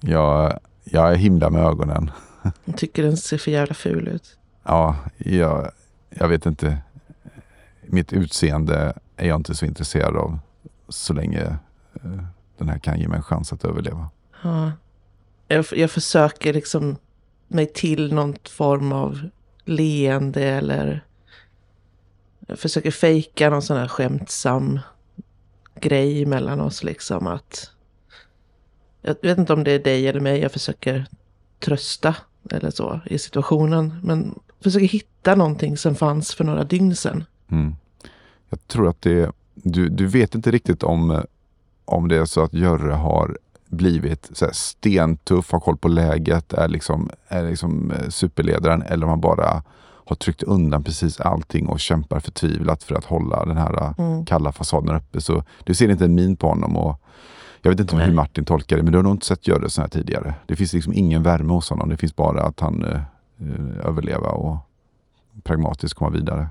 Jag, 0.00 0.58
jag 0.84 1.16
himlar 1.16 1.50
med 1.50 1.64
ögonen. 1.64 2.10
Hon 2.64 2.74
tycker 2.74 3.02
den 3.02 3.16
ser 3.16 3.38
för 3.38 3.50
jävla 3.50 3.74
ful 3.74 4.08
ut. 4.08 4.38
Ja, 4.62 4.96
jag, 5.18 5.70
jag 6.10 6.28
vet 6.28 6.46
inte. 6.46 6.78
Mitt 7.82 8.12
utseende 8.12 8.94
är 9.16 9.28
jag 9.28 9.36
inte 9.36 9.54
så 9.54 9.66
intresserad 9.66 10.16
av 10.16 10.38
så 10.88 11.12
länge 11.12 11.42
eh, 11.94 12.24
den 12.58 12.68
här 12.68 12.78
kan 12.78 13.00
ge 13.00 13.08
mig 13.08 13.16
en 13.16 13.22
chans 13.22 13.52
att 13.52 13.64
överleva. 13.64 14.08
Ja. 14.42 14.72
Jag, 15.48 15.66
jag 15.72 15.90
försöker 15.90 16.52
liksom 16.52 16.96
mig 17.48 17.66
till 17.66 18.14
någon 18.14 18.36
form 18.50 18.92
av 18.92 19.28
leende 19.64 20.44
eller 20.44 21.04
jag 22.46 22.58
försöker 22.58 22.90
fejka 22.90 23.50
någon 23.50 23.62
sån 23.62 23.76
här 23.76 23.88
skämtsam 23.88 24.80
grej 25.84 26.26
mellan 26.26 26.60
oss 26.60 26.84
liksom 26.84 27.26
att 27.26 27.70
jag 29.02 29.16
vet 29.22 29.38
inte 29.38 29.52
om 29.52 29.64
det 29.64 29.72
är 29.72 29.78
dig 29.78 30.08
eller 30.08 30.20
mig 30.20 30.40
jag 30.40 30.52
försöker 30.52 31.06
trösta 31.60 32.16
eller 32.50 32.70
så 32.70 33.00
i 33.06 33.18
situationen 33.18 34.00
men 34.02 34.38
försöker 34.60 34.86
hitta 34.86 35.34
någonting 35.34 35.76
som 35.76 35.94
fanns 35.94 36.34
för 36.34 36.44
några 36.44 36.64
dygn 36.64 36.96
sedan. 36.96 37.24
Mm. 37.50 37.74
Jag 38.48 38.68
tror 38.68 38.88
att 38.88 39.02
det 39.02 39.32
du, 39.54 39.88
du 39.88 40.06
vet 40.06 40.34
inte 40.34 40.50
riktigt 40.50 40.82
om, 40.82 41.10
eh, 41.10 41.22
om 41.84 42.08
det 42.08 42.16
är 42.16 42.24
så 42.24 42.42
att 42.42 42.54
Görre 42.54 42.92
har 42.92 43.38
blivit 43.66 44.30
så 44.32 44.44
här 44.44 44.52
stentuff, 44.52 45.52
har 45.52 45.60
koll 45.60 45.76
på 45.76 45.88
läget, 45.88 46.52
är 46.52 46.68
liksom, 46.68 47.10
är 47.28 47.48
liksom 47.50 47.90
eh, 47.90 48.08
superledaren 48.08 48.82
eller 48.82 49.06
om 49.06 49.10
han 49.10 49.20
bara 49.20 49.62
har 50.06 50.16
tryckt 50.16 50.42
undan 50.42 50.82
precis 50.82 51.20
allting 51.20 51.66
och 51.66 51.80
kämpar 51.80 52.20
förtvivlat 52.20 52.82
för 52.82 52.94
att 52.94 53.04
hålla 53.04 53.44
den 53.44 53.56
här 53.56 53.94
mm. 53.98 54.26
kalla 54.26 54.52
fasaden 54.52 54.96
uppe. 54.96 55.20
Så 55.20 55.42
du 55.64 55.74
ser 55.74 55.88
inte 55.88 56.04
en 56.04 56.14
min 56.14 56.36
på 56.36 56.48
honom. 56.48 56.76
Och 56.76 57.00
jag 57.62 57.70
vet 57.70 57.80
inte 57.80 57.96
Nej. 57.96 58.06
hur 58.06 58.12
Martin 58.12 58.44
tolkar 58.44 58.76
det, 58.76 58.82
men 58.82 58.92
du 58.92 58.98
har 58.98 59.02
nog 59.02 59.14
inte 59.14 59.26
sett 59.26 59.48
göra 59.48 59.68
så 59.68 59.80
här 59.80 59.88
tidigare. 59.88 60.34
Det 60.46 60.56
finns 60.56 60.72
liksom 60.72 60.92
ingen 60.92 61.22
värme 61.22 61.52
hos 61.52 61.70
honom. 61.70 61.88
Det 61.88 61.96
finns 61.96 62.16
bara 62.16 62.42
att 62.42 62.60
han 62.60 62.84
eh 62.84 63.00
överleva 63.84 64.28
och 64.28 64.56
pragmatiskt 65.42 65.98
komma 65.98 66.10
vidare. 66.10 66.48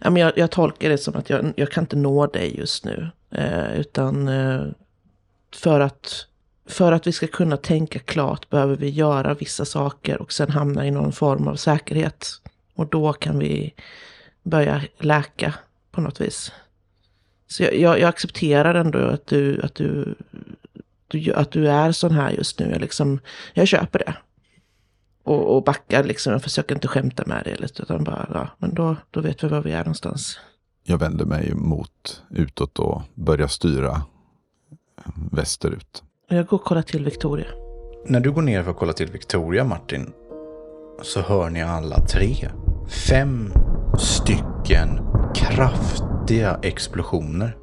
Ja, 0.00 0.10
men 0.10 0.22
jag, 0.22 0.32
jag 0.36 0.50
tolkar 0.50 0.88
det 0.88 0.98
som 0.98 1.16
att 1.16 1.30
jag, 1.30 1.52
jag 1.56 1.70
kan 1.70 1.84
inte 1.84 1.96
nå 1.96 2.26
dig 2.26 2.58
just 2.58 2.84
nu. 2.84 3.10
Eh, 3.30 3.72
utan 3.72 4.28
eh, 4.28 4.62
för, 5.54 5.80
att, 5.80 6.26
för 6.68 6.92
att 6.92 7.06
vi 7.06 7.12
ska 7.12 7.26
kunna 7.26 7.56
tänka 7.56 7.98
klart 7.98 8.50
behöver 8.50 8.76
vi 8.76 8.88
göra 8.88 9.34
vissa 9.34 9.64
saker 9.64 10.22
och 10.22 10.32
sen 10.32 10.50
hamna 10.50 10.86
i 10.86 10.90
någon 10.90 11.12
form 11.12 11.48
av 11.48 11.56
säkerhet. 11.56 12.28
Och 12.80 12.86
då 12.86 13.12
kan 13.12 13.38
vi 13.38 13.74
börja 14.42 14.82
läka 14.98 15.54
på 15.90 16.00
något 16.00 16.20
vis. 16.20 16.52
Så 17.46 17.62
jag, 17.62 17.74
jag, 17.74 18.00
jag 18.00 18.08
accepterar 18.08 18.74
ändå 18.74 18.98
att 18.98 19.26
du, 19.26 19.62
att, 19.62 19.74
du, 19.74 20.14
du, 21.08 21.34
att 21.34 21.50
du 21.50 21.68
är 21.68 21.92
sån 21.92 22.10
här 22.10 22.30
just 22.30 22.58
nu. 22.58 22.70
Jag, 22.70 22.80
liksom, 22.80 23.20
jag 23.54 23.68
köper 23.68 23.98
det 23.98 24.14
och, 25.24 25.56
och 25.56 25.64
backar 25.64 26.04
liksom. 26.04 26.32
Jag 26.32 26.42
försöker 26.42 26.74
inte 26.74 26.88
skämta 26.88 27.22
med 27.26 27.42
det. 27.44 27.80
Utan 27.82 28.04
bara, 28.04 28.28
ja, 28.34 28.48
men 28.58 28.74
då, 28.74 28.96
då 29.10 29.20
vet 29.20 29.44
vi 29.44 29.48
var 29.48 29.62
vi 29.62 29.72
är 29.72 29.78
någonstans. 29.78 30.40
Jag 30.84 30.98
vänder 30.98 31.24
mig 31.24 31.54
mot 31.54 32.22
utåt 32.30 32.78
och 32.78 33.02
börjar 33.14 33.48
styra 33.48 34.02
västerut. 35.32 36.02
Jag 36.28 36.46
går 36.46 36.56
och 36.56 36.64
kollar 36.64 36.82
till 36.82 37.04
Victoria. 37.04 37.46
När 38.06 38.20
du 38.20 38.32
går 38.32 38.42
ner 38.42 38.62
för 38.62 38.70
att 38.70 38.76
kolla 38.76 38.92
till 38.92 39.10
Victoria, 39.10 39.64
Martin, 39.64 40.12
så 41.02 41.20
hör 41.20 41.50
ni 41.50 41.62
alla 41.62 42.06
tre 42.06 42.50
fem 42.90 43.52
stycken 43.98 45.00
kraftiga 45.34 46.58
explosioner. 46.62 47.56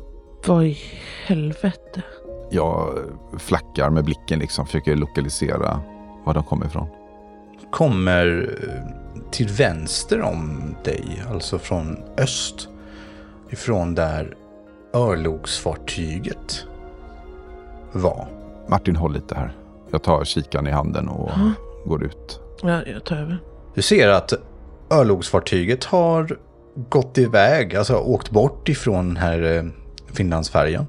Vad 0.45 0.65
i 0.65 0.77
helvete? 1.25 2.03
Jag 2.49 2.99
flackar 3.39 3.89
med 3.89 4.05
blicken, 4.05 4.39
liksom, 4.39 4.65
försöker 4.65 4.95
lokalisera 4.95 5.81
var 6.25 6.33
de 6.33 6.43
kommer 6.43 6.65
ifrån 6.65 6.87
kommer 7.71 8.55
eh, 8.63 9.29
till 9.31 9.47
vänster 9.47 10.21
om 10.21 10.75
dig, 10.83 11.23
alltså 11.31 11.59
från 11.59 12.03
öst. 12.17 12.69
Ifrån 13.49 13.95
där 13.95 14.35
örlogsfartyget 14.93 16.65
var. 17.91 18.27
Martin, 18.67 18.95
håll 18.95 19.13
lite 19.13 19.35
här. 19.35 19.51
Jag 19.91 20.03
tar 20.03 20.23
kikan 20.23 20.67
i 20.67 20.71
handen 20.71 21.07
och 21.07 21.37
mm. 21.37 21.51
går 21.85 22.03
ut. 22.03 22.39
Ja, 22.61 22.81
jag 22.85 23.03
tar 23.03 23.15
över. 23.15 23.37
Du 23.73 23.81
ser 23.81 24.09
att 24.09 24.33
örlogsfartyget 24.89 25.83
har 25.83 26.37
gått 26.89 27.17
iväg, 27.17 27.75
alltså 27.75 27.95
åkt 27.95 28.29
bort 28.29 28.69
ifrån 28.69 29.07
den 29.07 29.17
här 29.17 29.57
eh, 29.57 29.63
Finlandsfärjan. 30.13 30.85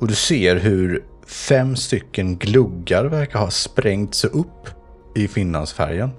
Och 0.00 0.08
du 0.08 0.14
ser 0.14 0.56
hur 0.56 1.04
fem 1.26 1.76
stycken 1.76 2.36
gluggar 2.36 3.04
verkar 3.04 3.38
ha 3.38 3.50
sprängts 3.50 4.24
upp 4.24 4.68
i 5.14 5.28
Finlandsfärjan. 5.28 6.10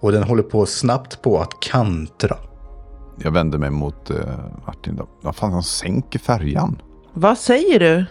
Och 0.00 0.12
den 0.12 0.22
håller 0.22 0.42
på 0.42 0.66
snabbt 0.66 1.22
på 1.22 1.38
att 1.38 1.60
kantra. 1.60 2.36
Jag 3.22 3.30
vänder 3.30 3.58
mig 3.58 3.70
mot 3.70 4.10
uh, 4.10 4.16
Martin. 4.66 5.00
Vad 5.20 5.36
fan, 5.36 5.52
han 5.52 5.62
sänker 5.62 6.18
färjan. 6.18 6.82
Vad 7.12 7.38
säger 7.38 7.80
du? 7.80 8.06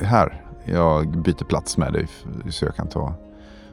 här, 0.00 0.42
jag 0.64 1.22
byter 1.22 1.44
plats 1.44 1.76
med 1.76 1.92
dig 1.92 2.08
så 2.50 2.64
jag 2.64 2.76
kan 2.76 2.88
ta 2.88 3.14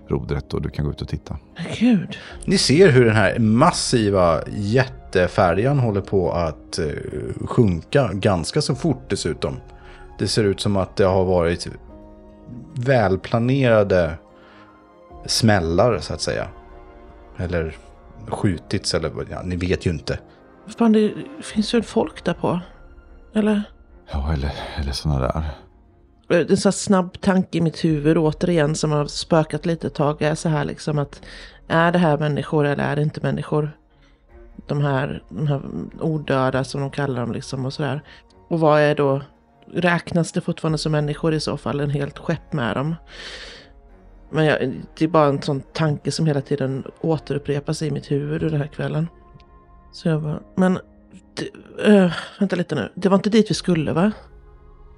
rodret 0.10 0.54
och 0.54 0.62
du 0.62 0.70
kan 0.70 0.86
gå 0.86 0.92
ut 0.92 1.02
och 1.02 1.08
titta. 1.08 1.38
Gud. 1.80 2.18
Ni 2.46 2.58
ser 2.58 2.90
hur 2.90 3.06
den 3.06 3.16
här 3.16 3.40
massiva 3.40 4.42
jättefärjan 4.48 5.80
håller 5.80 6.02
på 6.02 6.32
att 6.32 6.80
uh, 6.80 7.48
sjunka 7.48 8.10
ganska 8.14 8.62
så 8.62 8.76
fort 8.76 9.10
dessutom. 9.10 9.58
Det 10.20 10.28
ser 10.28 10.44
ut 10.44 10.60
som 10.60 10.78
att 10.78 10.96
det 10.96 11.04
har 11.06 11.26
varit 11.26 11.68
välplanerade 12.74 14.18
smällar 15.26 16.00
så 16.00 16.14
att 16.14 16.22
säga. 16.22 16.48
Eller 17.38 17.76
skjutits 18.28 18.94
eller 18.94 19.12
ja, 19.30 19.42
ni 19.44 19.56
vet 19.56 19.86
ju 19.86 19.90
inte. 19.90 20.20
Fan, 20.78 20.92
det 20.92 21.14
finns 21.42 21.74
ju 21.74 21.82
folk 21.82 22.24
där 22.24 22.34
på. 22.34 22.60
Eller? 23.34 23.64
Ja, 24.12 24.34
eller, 24.34 24.52
eller 24.78 24.92
sådana 24.92 25.20
där. 25.20 25.44
Eh, 26.30 26.46
en 26.50 26.58
sån 26.58 26.72
snabb 26.72 27.22
tanke 27.22 27.58
i 27.58 27.62
mitt 27.62 27.86
huvud 27.86 28.18
återigen 28.18 28.76
som 28.76 28.92
har 28.92 29.06
spökat 29.06 29.66
lite 29.66 29.88
ett 29.88 29.94
tag 29.94 30.22
är 30.22 30.36
så 30.36 30.50
här 30.50 30.66
liksom 30.66 31.00
att 31.00 31.22
är 31.68 31.92
det 31.92 32.00
här 32.00 32.18
människor 32.18 32.66
eller 32.66 32.84
är 32.84 32.96
det 32.96 33.02
inte 33.02 33.22
människor? 33.22 33.72
De 34.68 34.82
här, 34.82 35.24
de 35.30 35.48
här 35.48 35.62
odöda 36.00 36.64
som 36.64 36.82
de 36.82 36.92
kallar 36.92 37.22
dem 37.22 37.32
liksom 37.32 37.66
och 37.66 37.74
sådär. 37.74 38.02
Och 38.48 38.60
vad 38.60 38.82
är 38.82 38.96
då, 38.96 39.22
räknas 39.74 40.32
det 40.32 40.42
fortfarande 40.42 40.78
som 40.78 40.92
människor 40.92 41.34
i 41.34 41.40
så 41.40 41.58
fall? 41.58 41.80
En 41.80 41.90
helt 41.90 42.20
skepp 42.20 42.54
med 42.54 42.76
dem? 42.76 42.96
Men 44.30 44.46
jag, 44.46 44.82
det 44.98 45.06
är 45.06 45.10
bara 45.10 45.28
en 45.28 45.42
sån 45.42 45.62
tanke 45.62 46.12
som 46.12 46.26
hela 46.26 46.42
tiden 46.42 46.84
återupprepas 47.02 47.82
i 47.82 47.92
mitt 47.92 48.12
huvud 48.12 48.42
den 48.42 48.62
här 48.62 48.68
kvällen. 48.68 49.08
Så 49.92 50.10
jag 50.10 50.22
bara, 50.22 50.40
men... 50.56 50.80
Det, 51.34 51.96
äh, 51.96 52.12
vänta 52.40 52.56
lite 52.56 52.76
nu. 52.76 52.90
Det 52.96 53.10
var 53.10 53.16
inte 53.16 53.30
dit 53.30 53.52
vi 53.52 53.54
skulle 53.56 53.94
va? 53.94 54.12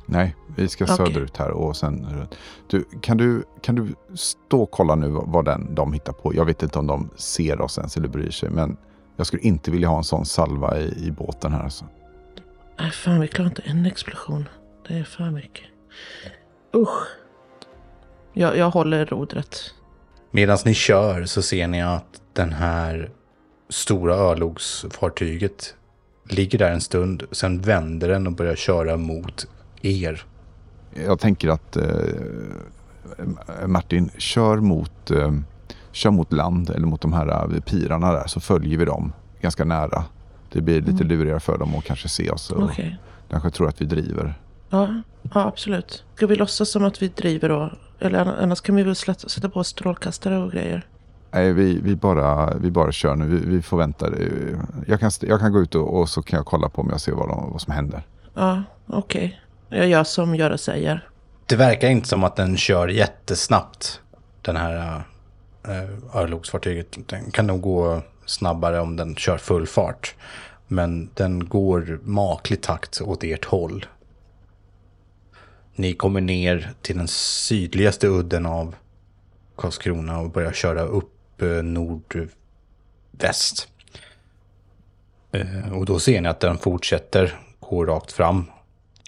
Nej, 0.05 0.35
vi 0.55 0.67
ska 0.67 0.83
okay. 0.83 0.95
söderut 0.97 1.37
här 1.37 1.51
och 1.51 1.77
sen... 1.77 2.27
Du, 2.67 2.85
kan, 3.01 3.17
du, 3.17 3.43
kan 3.61 3.75
du 3.75 3.87
stå 4.15 4.61
och 4.61 4.71
kolla 4.71 4.95
nu 4.95 5.07
vad 5.09 5.45
den, 5.45 5.75
de 5.75 5.93
hittar 5.93 6.13
på? 6.13 6.35
Jag 6.35 6.45
vet 6.45 6.63
inte 6.63 6.79
om 6.79 6.87
de 6.87 7.09
ser 7.15 7.61
oss 7.61 7.77
ens 7.77 7.97
eller 7.97 8.07
bryr 8.07 8.31
sig, 8.31 8.49
men 8.49 8.77
jag 9.17 9.27
skulle 9.27 9.41
inte 9.41 9.71
vilja 9.71 9.87
ha 9.87 9.97
en 9.97 10.03
sån 10.03 10.25
salva 10.25 10.79
i, 10.79 11.07
i 11.07 11.11
båten 11.11 11.53
här 11.53 11.63
alltså. 11.63 11.85
Nej, 12.79 12.91
fan 12.91 13.19
vi 13.19 13.27
klarar 13.27 13.49
inte 13.49 13.61
en 13.61 13.85
explosion. 13.85 14.49
Det 14.87 14.93
är 14.93 15.03
för 15.03 15.31
mycket. 15.31 15.65
Usch. 16.75 17.07
Jag, 18.33 18.57
jag 18.57 18.69
håller 18.69 19.05
rodret. 19.05 19.73
Medan 20.31 20.57
ni 20.65 20.73
kör 20.73 21.25
så 21.25 21.41
ser 21.41 21.67
ni 21.67 21.81
att 21.81 22.21
den 22.33 22.53
här 22.53 23.11
stora 23.69 24.15
örlogsfartyget 24.15 25.75
ligger 26.29 26.59
där 26.59 26.71
en 26.71 26.81
stund. 26.81 27.23
Sen 27.31 27.61
vänder 27.61 28.09
den 28.09 28.27
och 28.27 28.33
börjar 28.33 28.55
köra 28.55 28.97
mot 28.97 29.47
er. 29.81 30.23
Jag 30.93 31.19
tänker 31.19 31.49
att 31.49 31.77
eh, 31.77 31.85
Martin, 33.67 34.09
kör 34.17 34.57
mot, 34.57 35.11
eh, 35.11 35.31
kör 35.91 36.11
mot 36.11 36.33
land 36.33 36.69
eller 36.69 36.87
mot 36.87 37.01
de 37.01 37.13
här 37.13 37.53
eh, 37.55 37.59
pirarna 37.59 38.11
där 38.11 38.27
så 38.27 38.39
följer 38.39 38.77
vi 38.77 38.85
dem 38.85 39.13
ganska 39.41 39.65
nära. 39.65 40.03
Det 40.51 40.61
blir 40.61 40.81
lite 40.81 41.03
mm. 41.03 41.07
lurigare 41.07 41.39
för 41.39 41.57
dem 41.57 41.75
att 41.75 41.83
kanske 41.83 42.09
se 42.09 42.29
oss 42.29 42.51
och 42.51 42.63
okay. 42.63 42.95
kanske 43.29 43.49
tror 43.49 43.67
att 43.67 43.81
vi 43.81 43.85
driver. 43.85 44.33
Ja, 44.69 45.01
ja, 45.21 45.47
absolut. 45.47 46.03
Ska 46.15 46.27
vi 46.27 46.35
låtsas 46.35 46.71
som 46.71 46.83
att 46.83 47.01
vi 47.01 47.07
driver 47.07 47.49
då? 47.49 47.71
Eller 47.99 48.43
annars 48.43 48.61
kan 48.61 48.75
vi 48.75 48.83
väl 48.83 48.95
sätta 48.95 49.49
på 49.49 49.63
strålkastare 49.63 50.37
och 50.37 50.51
grejer. 50.51 50.85
Nej, 51.31 51.53
vi, 51.53 51.79
vi, 51.81 51.95
bara, 51.95 52.57
vi 52.57 52.71
bara 52.71 52.91
kör 52.91 53.15
nu. 53.15 53.25
Vi, 53.25 53.45
vi 53.45 53.61
får 53.61 53.77
vänta. 53.77 54.07
Jag 54.87 54.99
kan, 54.99 55.11
jag 55.21 55.39
kan 55.39 55.51
gå 55.51 55.59
ut 55.59 55.75
och, 55.75 55.99
och, 55.99 56.09
så 56.09 56.21
kan 56.21 56.37
jag 56.37 56.45
kolla 56.45 56.69
på 56.69 56.81
om 56.81 56.89
jag 56.89 57.01
ser 57.01 57.11
vad, 57.11 57.29
de, 57.29 57.51
vad 57.51 57.61
som 57.61 57.73
händer. 57.73 58.03
Ja, 58.33 58.63
okej. 58.87 59.25
Okay. 59.25 59.37
Jag 59.73 59.87
gör 59.87 60.03
som 60.03 60.35
Göra 60.35 60.57
säger. 60.57 61.07
Det 61.45 61.55
verkar 61.55 61.89
inte 61.89 62.07
som 62.07 62.23
att 62.23 62.35
den 62.35 62.57
kör 62.57 62.87
jättesnabbt. 62.87 64.01
Den 64.41 64.55
här 64.55 65.03
äh, 65.63 66.15
örlogsfartyget. 66.15 66.97
Den 67.07 67.31
kan 67.31 67.47
nog 67.47 67.61
gå 67.61 68.01
snabbare 68.25 68.79
om 68.79 68.95
den 68.95 69.15
kör 69.15 69.37
full 69.37 69.67
fart. 69.67 70.15
Men 70.67 71.09
den 71.13 71.49
går 71.49 71.99
maklig 72.03 72.61
takt 72.61 73.01
åt 73.01 73.23
ert 73.23 73.45
håll. 73.45 73.85
Ni 75.75 75.93
kommer 75.93 76.21
ner 76.21 76.73
till 76.81 76.97
den 76.97 77.07
sydligaste 77.07 78.07
udden 78.07 78.45
av 78.45 78.75
Karlskrona 79.55 80.19
och 80.19 80.31
börjar 80.31 80.51
köra 80.51 80.81
upp 80.81 81.41
eh, 81.41 81.47
nordväst. 81.47 82.27
Eh, 85.31 85.73
och 85.73 85.85
då 85.85 85.99
ser 85.99 86.21
ni 86.21 86.29
att 86.29 86.39
den 86.39 86.57
fortsätter 86.57 87.39
gå 87.59 87.85
rakt 87.85 88.11
fram 88.11 88.45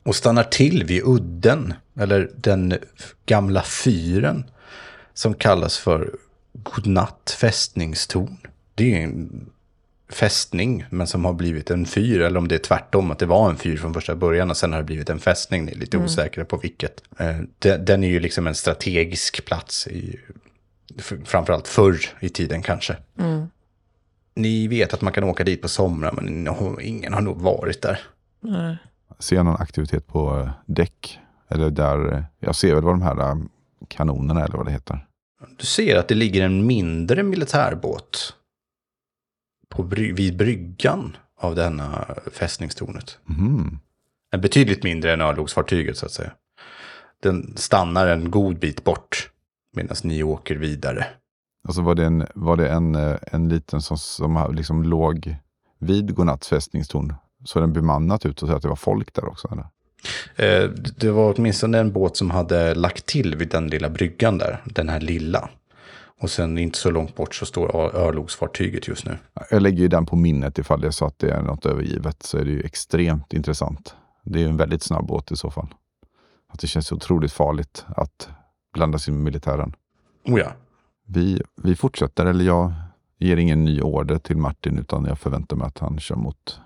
och 0.03 0.15
stannar 0.15 0.43
till 0.43 0.83
vid 0.83 1.01
udden, 1.05 1.73
eller 1.99 2.31
den 2.35 2.77
gamla 3.25 3.63
fyren 3.63 4.43
som 5.13 5.33
kallas 5.33 5.77
för 5.77 6.15
Godnatt 6.53 7.35
fästningstorn. 7.39 8.37
Det 8.75 8.95
är 8.95 9.03
en 9.03 9.49
fästning, 10.09 10.85
men 10.89 11.07
som 11.07 11.25
har 11.25 11.33
blivit 11.33 11.71
en 11.71 11.85
fyr. 11.85 12.21
Eller 12.21 12.37
om 12.37 12.47
det 12.47 12.55
är 12.55 12.59
tvärtom, 12.59 13.11
att 13.11 13.19
det 13.19 13.25
var 13.25 13.49
en 13.49 13.57
fyr 13.57 13.77
från 13.77 13.93
första 13.93 14.15
början 14.15 14.49
och 14.49 14.57
sen 14.57 14.71
har 14.71 14.79
det 14.79 14.85
blivit 14.85 15.09
en 15.09 15.19
fästning. 15.19 15.65
Ni 15.65 15.71
är 15.71 15.75
lite 15.75 15.97
mm. 15.97 16.05
osäkra 16.05 16.45
på 16.45 16.57
vilket. 16.57 17.03
Eh, 17.19 17.37
den 17.77 18.03
är 18.03 18.07
ju 18.07 18.19
liksom 18.19 18.47
en 18.47 18.55
strategisk 18.55 19.45
plats, 19.45 19.87
i, 19.87 20.19
framförallt 21.25 21.67
förr 21.67 21.99
i 22.19 22.29
tiden 22.29 22.61
kanske. 22.61 22.97
Mm. 23.19 23.45
Ni 24.35 24.67
vet 24.67 24.93
att 24.93 25.01
man 25.01 25.13
kan 25.13 25.23
åka 25.23 25.43
dit 25.43 25.61
på 25.61 25.67
somrar, 25.67 26.11
men 26.11 26.47
ingen 26.81 27.13
har 27.13 27.21
nog 27.21 27.41
varit 27.41 27.81
där. 27.81 27.99
Nej. 28.39 28.77
Ser 29.19 29.35
jag 29.35 29.45
någon 29.45 29.61
aktivitet 29.61 30.07
på 30.07 30.49
däck? 30.65 31.19
Eller 31.47 31.69
där, 31.69 32.25
jag 32.39 32.55
ser 32.55 32.75
väl 32.75 32.83
vad 32.83 32.93
de 32.93 33.01
här 33.01 33.37
kanonerna 33.87 34.45
eller 34.45 34.57
vad 34.57 34.65
det 34.65 34.71
heter. 34.71 35.07
Du 35.57 35.65
ser 35.65 35.95
att 35.99 36.07
det 36.07 36.15
ligger 36.15 36.45
en 36.45 36.65
mindre 36.67 37.23
militärbåt 37.23 38.35
på 39.69 39.83
bry- 39.83 40.13
vid 40.13 40.37
bryggan 40.37 41.17
av 41.39 41.55
denna 41.55 42.15
fästningstornet. 42.31 43.17
Mhm. 43.25 43.79
En 44.31 44.41
betydligt 44.41 44.83
mindre 44.83 45.13
än 45.13 45.21
örlogsfartyget 45.21 45.97
så 45.97 46.05
att 46.05 46.11
säga. 46.11 46.31
Den 47.23 47.53
stannar 47.57 48.07
en 48.07 48.31
god 48.31 48.59
bit 48.59 48.83
bort 48.83 49.29
medan 49.75 49.97
ni 50.03 50.23
åker 50.23 50.55
vidare. 50.55 51.05
Alltså 51.67 51.81
var 51.81 51.95
det 51.95 52.05
en, 52.05 52.27
var 52.35 52.57
det 52.57 52.69
en, 52.69 52.95
eh, 52.95 53.17
en 53.31 53.49
liten 53.49 53.81
som, 53.81 53.97
som 53.97 54.53
liksom 54.55 54.83
låg 54.83 55.35
vid 55.79 56.15
Godnatts 56.15 56.47
fästningstorn? 56.49 57.13
Såg 57.43 57.63
den 57.63 57.73
bemannat 57.73 58.25
ut 58.25 58.41
och 58.43 58.49
så 58.49 58.55
att 58.55 58.61
det 58.61 58.67
var 58.69 58.75
folk 58.75 59.13
där 59.13 59.25
också? 59.25 59.47
Eller? 59.51 59.65
Eh, 60.63 60.69
Det 60.97 61.11
var 61.11 61.33
åtminstone 61.37 61.79
en 61.79 61.91
båt 61.91 62.17
som 62.17 62.31
hade 62.31 62.75
lagt 62.75 63.05
till 63.05 63.35
vid 63.35 63.49
den 63.49 63.67
lilla 63.67 63.89
bryggan 63.89 64.37
där, 64.37 64.61
den 64.65 64.89
här 64.89 64.99
lilla. 64.99 65.49
Och 66.19 66.29
sen 66.29 66.57
inte 66.57 66.77
så 66.77 66.91
långt 66.91 67.15
bort 67.15 67.35
så 67.35 67.45
står 67.45 67.75
ör- 67.75 67.95
örlogsfartyget 67.95 68.87
just 68.87 69.05
nu. 69.05 69.17
Jag 69.51 69.61
lägger 69.61 69.77
ju 69.79 69.87
den 69.87 70.05
på 70.05 70.15
minnet 70.15 70.57
ifall 70.59 70.81
det 70.81 70.87
är 70.87 70.91
så 70.91 71.05
att 71.05 71.19
det 71.19 71.31
är 71.31 71.41
något 71.41 71.65
övergivet. 71.65 72.23
Så 72.23 72.37
är 72.37 72.45
det 72.45 72.51
ju 72.51 72.61
extremt 72.61 73.33
intressant. 73.33 73.95
Det 74.23 74.39
är 74.39 74.43
ju 74.43 74.49
en 74.49 74.57
väldigt 74.57 74.83
snabb 74.83 75.07
båt 75.07 75.31
i 75.31 75.35
så 75.35 75.51
fall. 75.51 75.67
Att 76.49 76.59
det 76.59 76.67
känns 76.67 76.91
otroligt 76.91 77.31
farligt 77.33 77.85
att 77.95 78.29
blanda 78.73 78.99
sig 78.99 79.13
med 79.13 79.23
militären. 79.23 79.75
Oh 80.25 80.39
ja, 80.39 80.51
Vi, 81.07 81.41
vi 81.63 81.75
fortsätter, 81.75 82.25
eller 82.25 82.45
jag 82.45 82.73
ger 83.17 83.37
ingen 83.37 83.65
ny 83.65 83.81
order 83.81 84.17
till 84.17 84.37
Martin 84.37 84.77
utan 84.79 85.05
jag 85.05 85.19
förväntar 85.19 85.55
mig 85.57 85.67
att 85.67 85.79
han 85.79 85.99
kör 85.99 86.15
mot 86.15 86.59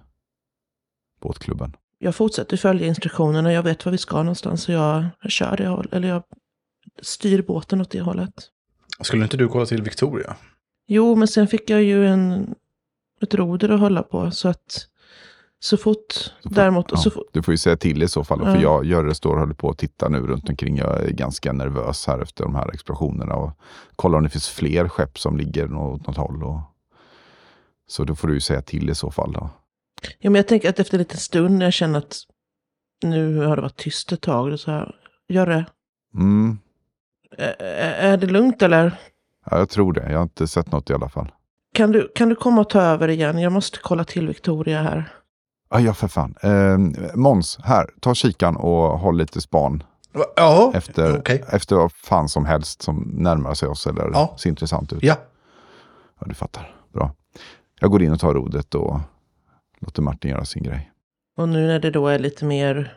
båtklubben. 1.21 1.75
Jag 1.99 2.15
fortsätter 2.15 2.57
följa 2.57 2.87
instruktionerna. 2.87 3.53
Jag 3.53 3.63
vet 3.63 3.85
var 3.85 3.91
vi 3.91 3.97
ska 3.97 4.17
någonstans. 4.17 4.63
Så 4.63 4.71
jag, 4.71 5.05
kör 5.29 5.57
det 5.57 5.67
hållet. 5.67 5.93
Eller 5.93 6.07
jag 6.07 6.23
styr 7.01 7.41
båten 7.41 7.81
åt 7.81 7.89
det 7.91 8.01
hållet. 8.01 8.33
skulle 9.01 9.23
inte 9.23 9.37
du 9.37 9.47
kolla 9.47 9.65
till 9.65 9.81
Victoria? 9.81 10.35
Jo, 10.87 11.15
men 11.15 11.27
sen 11.27 11.47
fick 11.47 11.69
jag 11.69 11.83
ju 11.83 12.07
en, 12.07 12.55
ett 13.21 13.33
roder 13.33 13.69
att 13.69 13.79
hålla 13.79 14.03
på. 14.03 14.31
Så 14.31 14.47
att 14.49 14.87
så 15.59 15.77
fort, 15.77 16.11
Så 16.13 16.31
får- 16.49 16.55
däremot, 16.55 16.85
ja, 16.91 16.97
så 16.97 17.09
fort, 17.11 17.29
Du 17.31 17.43
får 17.43 17.53
ju 17.53 17.57
säga 17.57 17.77
till 17.77 18.03
i 18.03 18.07
så 18.07 18.23
fall, 18.23 18.39
för 18.39 18.55
Ja. 18.55 18.61
jag 18.61 18.85
Görre 18.85 19.15
står 19.15 19.33
och 19.33 19.39
håller 19.39 19.53
på 19.53 19.69
att 19.69 19.77
titta 19.77 20.09
nu 20.09 20.19
runt 20.19 20.49
omkring. 20.49 20.77
Jag 20.77 21.03
är 21.03 21.09
ganska 21.11 21.53
nervös 21.53 22.07
här 22.07 22.19
efter 22.19 22.43
de 22.43 22.55
här 22.55 22.73
explosionerna 22.73 23.35
och 23.35 23.51
kollar 23.95 24.17
om 24.17 24.23
det 24.23 24.29
finns 24.29 24.49
fler 24.49 24.87
skepp 24.89 25.19
som 25.19 25.37
ligger 25.37 25.73
åt 25.75 26.07
något 26.07 26.17
håll. 26.17 26.43
Och... 26.43 26.59
Så 27.87 28.03
då 28.03 28.15
får 28.15 28.27
du 28.27 28.33
ju 28.33 28.39
säga 28.39 28.61
till 28.61 28.89
i 28.89 28.95
så 28.95 29.11
fall. 29.11 29.31
Då. 29.31 29.49
Ja, 30.19 30.29
men 30.29 30.35
jag 30.35 30.47
tänker 30.47 30.69
att 30.69 30.79
efter 30.79 30.95
en 30.95 30.99
liten 30.99 31.17
stund 31.17 31.57
när 31.57 31.65
jag 31.65 31.73
känner 31.73 31.99
att 31.99 32.17
nu 33.03 33.37
har 33.45 33.55
det 33.55 33.61
varit 33.61 33.75
tyst 33.77 34.11
ett 34.11 34.21
tag. 34.21 34.59
Så 34.59 34.71
här, 34.71 34.95
gör 35.29 35.45
det. 35.47 35.65
Mm, 36.13 36.57
Ä- 37.37 37.55
Är 37.99 38.17
det 38.17 38.27
lugnt 38.27 38.61
eller? 38.61 38.99
ja, 39.45 39.57
jag 39.57 39.69
tror 39.69 39.93
det. 39.93 40.09
Jag 40.11 40.17
har 40.17 40.23
inte 40.23 40.47
sett 40.47 40.71
något 40.71 40.89
i 40.89 40.93
alla 40.93 41.09
fall. 41.09 41.31
Kan 41.73 41.91
du, 41.91 42.11
kan 42.15 42.29
du 42.29 42.35
komma 42.35 42.61
och 42.61 42.69
ta 42.69 42.81
över 42.81 43.07
igen? 43.07 43.39
Jag 43.39 43.51
måste 43.51 43.79
kolla 43.81 44.03
till 44.03 44.27
Victoria 44.27 44.81
här. 44.81 45.13
Ah, 45.69 45.79
ja, 45.79 45.93
för 45.93 46.07
fan. 46.07 46.35
Eh, 46.41 46.77
Måns, 47.15 47.59
här, 47.63 47.89
ta 47.99 48.13
kikan 48.15 48.55
och 48.57 48.99
håll 48.99 49.17
lite 49.17 49.41
span 49.41 49.83
Ja, 50.35 50.71
efter, 50.75 51.19
okej. 51.19 51.43
efter 51.51 51.75
vad 51.75 51.91
fan 51.91 52.29
som 52.29 52.45
helst 52.45 52.81
som 52.81 52.95
närmar 53.13 53.53
sig 53.53 53.69
oss 53.69 53.87
eller 53.87 54.09
Ja. 54.13 54.35
ser 54.39 54.49
intressant 54.49 54.93
ut. 54.93 55.03
Ja, 55.03 55.15
Ja, 56.19 56.27
du 56.27 56.33
fattar. 56.35 56.75
Bra. 56.93 57.11
Jag 57.79 57.91
går 57.91 58.03
in 58.03 58.11
och 58.13 58.19
tar 58.19 58.33
rodet 58.33 58.75
och 58.75 58.99
låter 59.79 60.01
Martin 60.01 60.31
göra 60.31 60.45
sin 60.45 60.63
grej. 60.63 60.91
Och 61.37 61.49
nu 61.49 61.67
när 61.67 61.79
det 61.79 61.91
då 61.91 62.07
är 62.07 62.19
lite 62.19 62.45
mer 62.45 62.93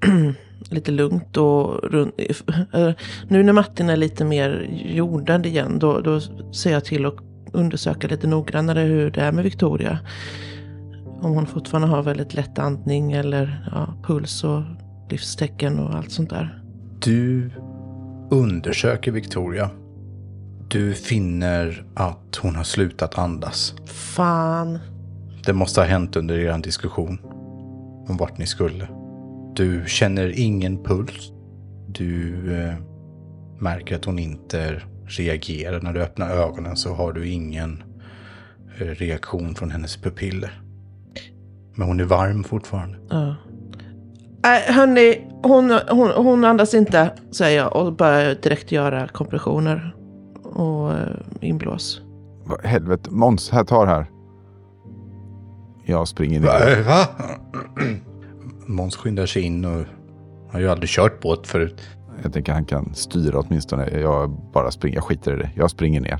lite 0.70 0.90
lugnt 0.90 1.36
och 1.36 1.82
runt, 1.82 2.14
äh, 2.72 2.90
nu 3.28 3.42
när 3.42 3.52
Martin 3.52 3.88
är 3.88 3.96
lite 3.96 4.24
mer 4.24 4.68
jordad 4.86 5.46
igen, 5.46 5.78
då, 5.78 6.00
då 6.00 6.20
ser 6.52 6.72
jag 6.72 6.84
till 6.84 7.06
att 7.06 7.16
undersöka 7.52 8.08
lite 8.08 8.26
noggrannare 8.26 8.80
hur 8.80 9.10
det 9.10 9.20
är 9.20 9.32
med 9.32 9.44
Victoria. 9.44 9.98
Om 11.20 11.34
hon 11.34 11.46
fortfarande 11.46 11.88
har 11.88 12.02
väldigt 12.02 12.34
lätt 12.34 12.58
andning 12.58 13.12
eller 13.12 13.68
ja, 13.72 13.94
puls 14.02 14.44
och 14.44 14.62
livstecken 15.10 15.78
och 15.78 15.94
allt 15.94 16.10
sånt 16.10 16.30
där. 16.30 16.62
du 17.00 17.50
undersöker 18.30 19.12
Victoria. 19.12 19.70
Du 20.68 20.94
finner 20.94 21.84
att 21.94 22.36
hon 22.42 22.56
har 22.56 22.64
slutat 22.64 23.18
andas. 23.18 23.74
Fan. 23.86 24.78
Det 25.46 25.52
måste 25.52 25.80
ha 25.80 25.86
hänt 25.86 26.16
under 26.16 26.38
er 26.38 26.58
diskussion 26.58 27.18
om 28.08 28.16
vart 28.16 28.38
ni 28.38 28.46
skulle. 28.46 28.88
Du 29.54 29.84
känner 29.86 30.40
ingen 30.40 30.82
puls. 30.84 31.32
Du 31.88 32.34
eh, 32.54 32.74
märker 33.58 33.96
att 33.96 34.04
hon 34.04 34.18
inte 34.18 34.82
reagerar. 35.06 35.80
När 35.80 35.92
du 35.92 36.02
öppnar 36.02 36.30
ögonen 36.30 36.76
så 36.76 36.94
har 36.94 37.12
du 37.12 37.28
ingen 37.28 37.82
eh, 38.78 38.86
reaktion 38.86 39.54
från 39.54 39.70
hennes 39.70 39.96
pupiller. 39.96 40.62
Men 41.74 41.88
hon 41.88 42.00
är 42.00 42.04
varm 42.04 42.44
fortfarande. 42.44 42.98
Ja. 43.10 43.36
Nej, 44.42 44.62
hörni, 44.72 45.26
hon, 45.42 45.70
hon, 45.90 46.10
hon 46.10 46.44
andas 46.44 46.74
inte, 46.74 47.10
säger 47.30 47.58
jag 47.58 47.76
och 47.76 47.92
börjar 47.92 48.34
direkt 48.34 48.72
göra 48.72 49.08
kompressioner 49.08 49.94
och 50.42 50.92
eh, 50.92 51.16
inblås. 51.40 52.02
Vad 52.44 52.64
Helvete, 52.64 53.10
Måns, 53.10 53.50
här, 53.50 53.64
tar 53.64 53.86
här. 53.86 54.06
Jag 55.90 56.08
springer 56.08 56.40
ner. 56.40 56.82
Va? 56.82 57.08
Måns 58.66 58.96
skyndar 58.96 59.26
sig 59.26 59.42
in 59.42 59.64
och 59.64 59.84
har 60.52 60.60
ju 60.60 60.68
aldrig 60.70 60.88
kört 60.88 61.20
båt 61.20 61.46
förut. 61.46 61.80
Jag 62.22 62.32
tänker 62.32 62.52
han 62.52 62.64
kan 62.64 62.94
styra 62.94 63.38
åtminstone. 63.40 63.90
Jag 63.90 64.30
bara 64.52 64.70
springer, 64.70 64.96
jag 64.96 65.04
skiter 65.04 65.32
i 65.34 65.36
det. 65.36 65.50
Jag 65.54 65.70
springer 65.70 66.00
ner. 66.00 66.18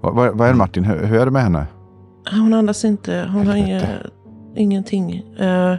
Vad, 0.00 0.14
vad, 0.14 0.38
vad 0.38 0.48
är 0.48 0.52
det 0.52 0.58
Martin, 0.58 0.84
hur, 0.84 1.04
hur 1.06 1.18
är 1.20 1.24
det 1.24 1.30
med 1.30 1.42
henne? 1.42 1.66
Hon 2.30 2.54
andas 2.54 2.84
inte. 2.84 3.28
Hon 3.32 3.46
har 3.46 3.54
Helvete. 3.54 4.10
ingenting. 4.56 5.16
Eh, 5.38 5.74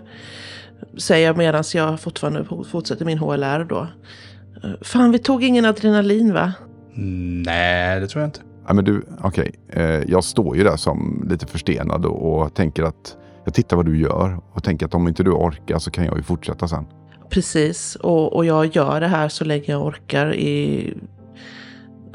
säger 0.98 1.28
jag 1.28 1.38
medan 1.38 1.64
jag 1.74 2.00
fortfarande 2.00 2.46
fortsätter 2.72 3.06
min 3.06 3.18
HLR 3.18 3.64
då. 3.64 3.88
Eh, 4.64 4.70
fan, 4.82 5.12
vi 5.12 5.20
tog 5.20 5.44
ingen 5.44 5.66
adrenalin 5.66 6.34
va? 6.34 6.54
Nej, 7.46 8.00
det 8.00 8.08
tror 8.08 8.22
jag 8.22 8.28
inte. 8.28 8.40
Ja, 8.68 8.74
men 8.74 8.86
du, 8.86 9.06
okej. 9.22 9.56
Eh, 9.70 9.84
jag 9.84 10.24
står 10.24 10.58
ju 10.58 10.64
där 10.64 10.76
som 10.76 11.26
lite 11.30 11.48
förstenad 11.48 12.06
och, 12.06 12.42
och 12.42 12.54
tänker 12.54 12.84
att 12.84 13.18
jag 13.46 13.54
tittar 13.54 13.78
vad 13.78 13.86
du 13.86 13.98
gör 14.00 14.40
och 14.52 14.64
tänker 14.64 14.86
att 14.86 14.94
om 14.94 15.08
inte 15.08 15.24
du 15.24 15.32
orkar 15.32 15.80
så 15.80 15.92
kan 15.92 16.06
jag 16.06 16.18
ju 16.18 16.24
fortsätta 16.24 16.68
sen. 16.68 16.86
Precis, 17.30 17.96
och, 17.96 18.36
och 18.36 18.46
jag 18.46 18.66
gör 18.66 19.00
det 19.00 19.08
här 19.08 19.30
så 19.30 19.46
länge 19.46 19.66
jag 19.68 19.86
orkar 19.86 20.34
i 20.36 20.94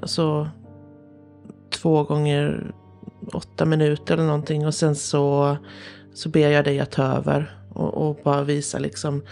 alltså, 0.03 0.49
två 1.71 2.05
gånger 2.05 2.73
åtta 3.33 3.65
minuter 3.65 4.15
eller 4.15 4.27
någonting. 4.27 4.67
Och 4.67 4.75
sen 4.75 4.97
så, 4.97 5.57
så 6.15 6.29
ber 6.29 6.49
jag 6.49 6.65
dig 6.65 6.81
att 6.81 6.91
ta 6.91 7.03
över 7.03 7.57
och, 7.73 8.09
och 8.09 8.21
bara 8.25 8.43
visa 8.43 8.79
liksom 8.79 9.23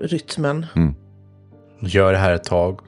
rytmen. 0.00 0.66
Gör 1.80 2.12
det 2.12 2.18
här 2.18 2.34
ett 2.34 2.44
tag. 2.44 2.80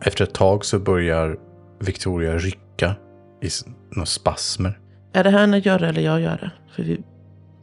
Efter 0.00 0.24
ett 0.24 0.34
tag 0.34 0.64
så 0.64 0.78
börjar 0.78 1.36
Victoria 1.78 2.38
rycka 2.38 2.94
i 3.42 3.48
några 3.90 4.06
spasmer. 4.06 4.78
Är 5.12 5.24
det 5.24 5.30
här 5.30 5.46
när 5.46 5.58
jag 5.58 5.66
gör 5.66 5.78
det 5.78 5.88
eller 5.88 6.02
jag 6.02 6.20
gör 6.20 6.36
det? 6.36 6.50
För 6.74 6.82
vi, 6.82 7.02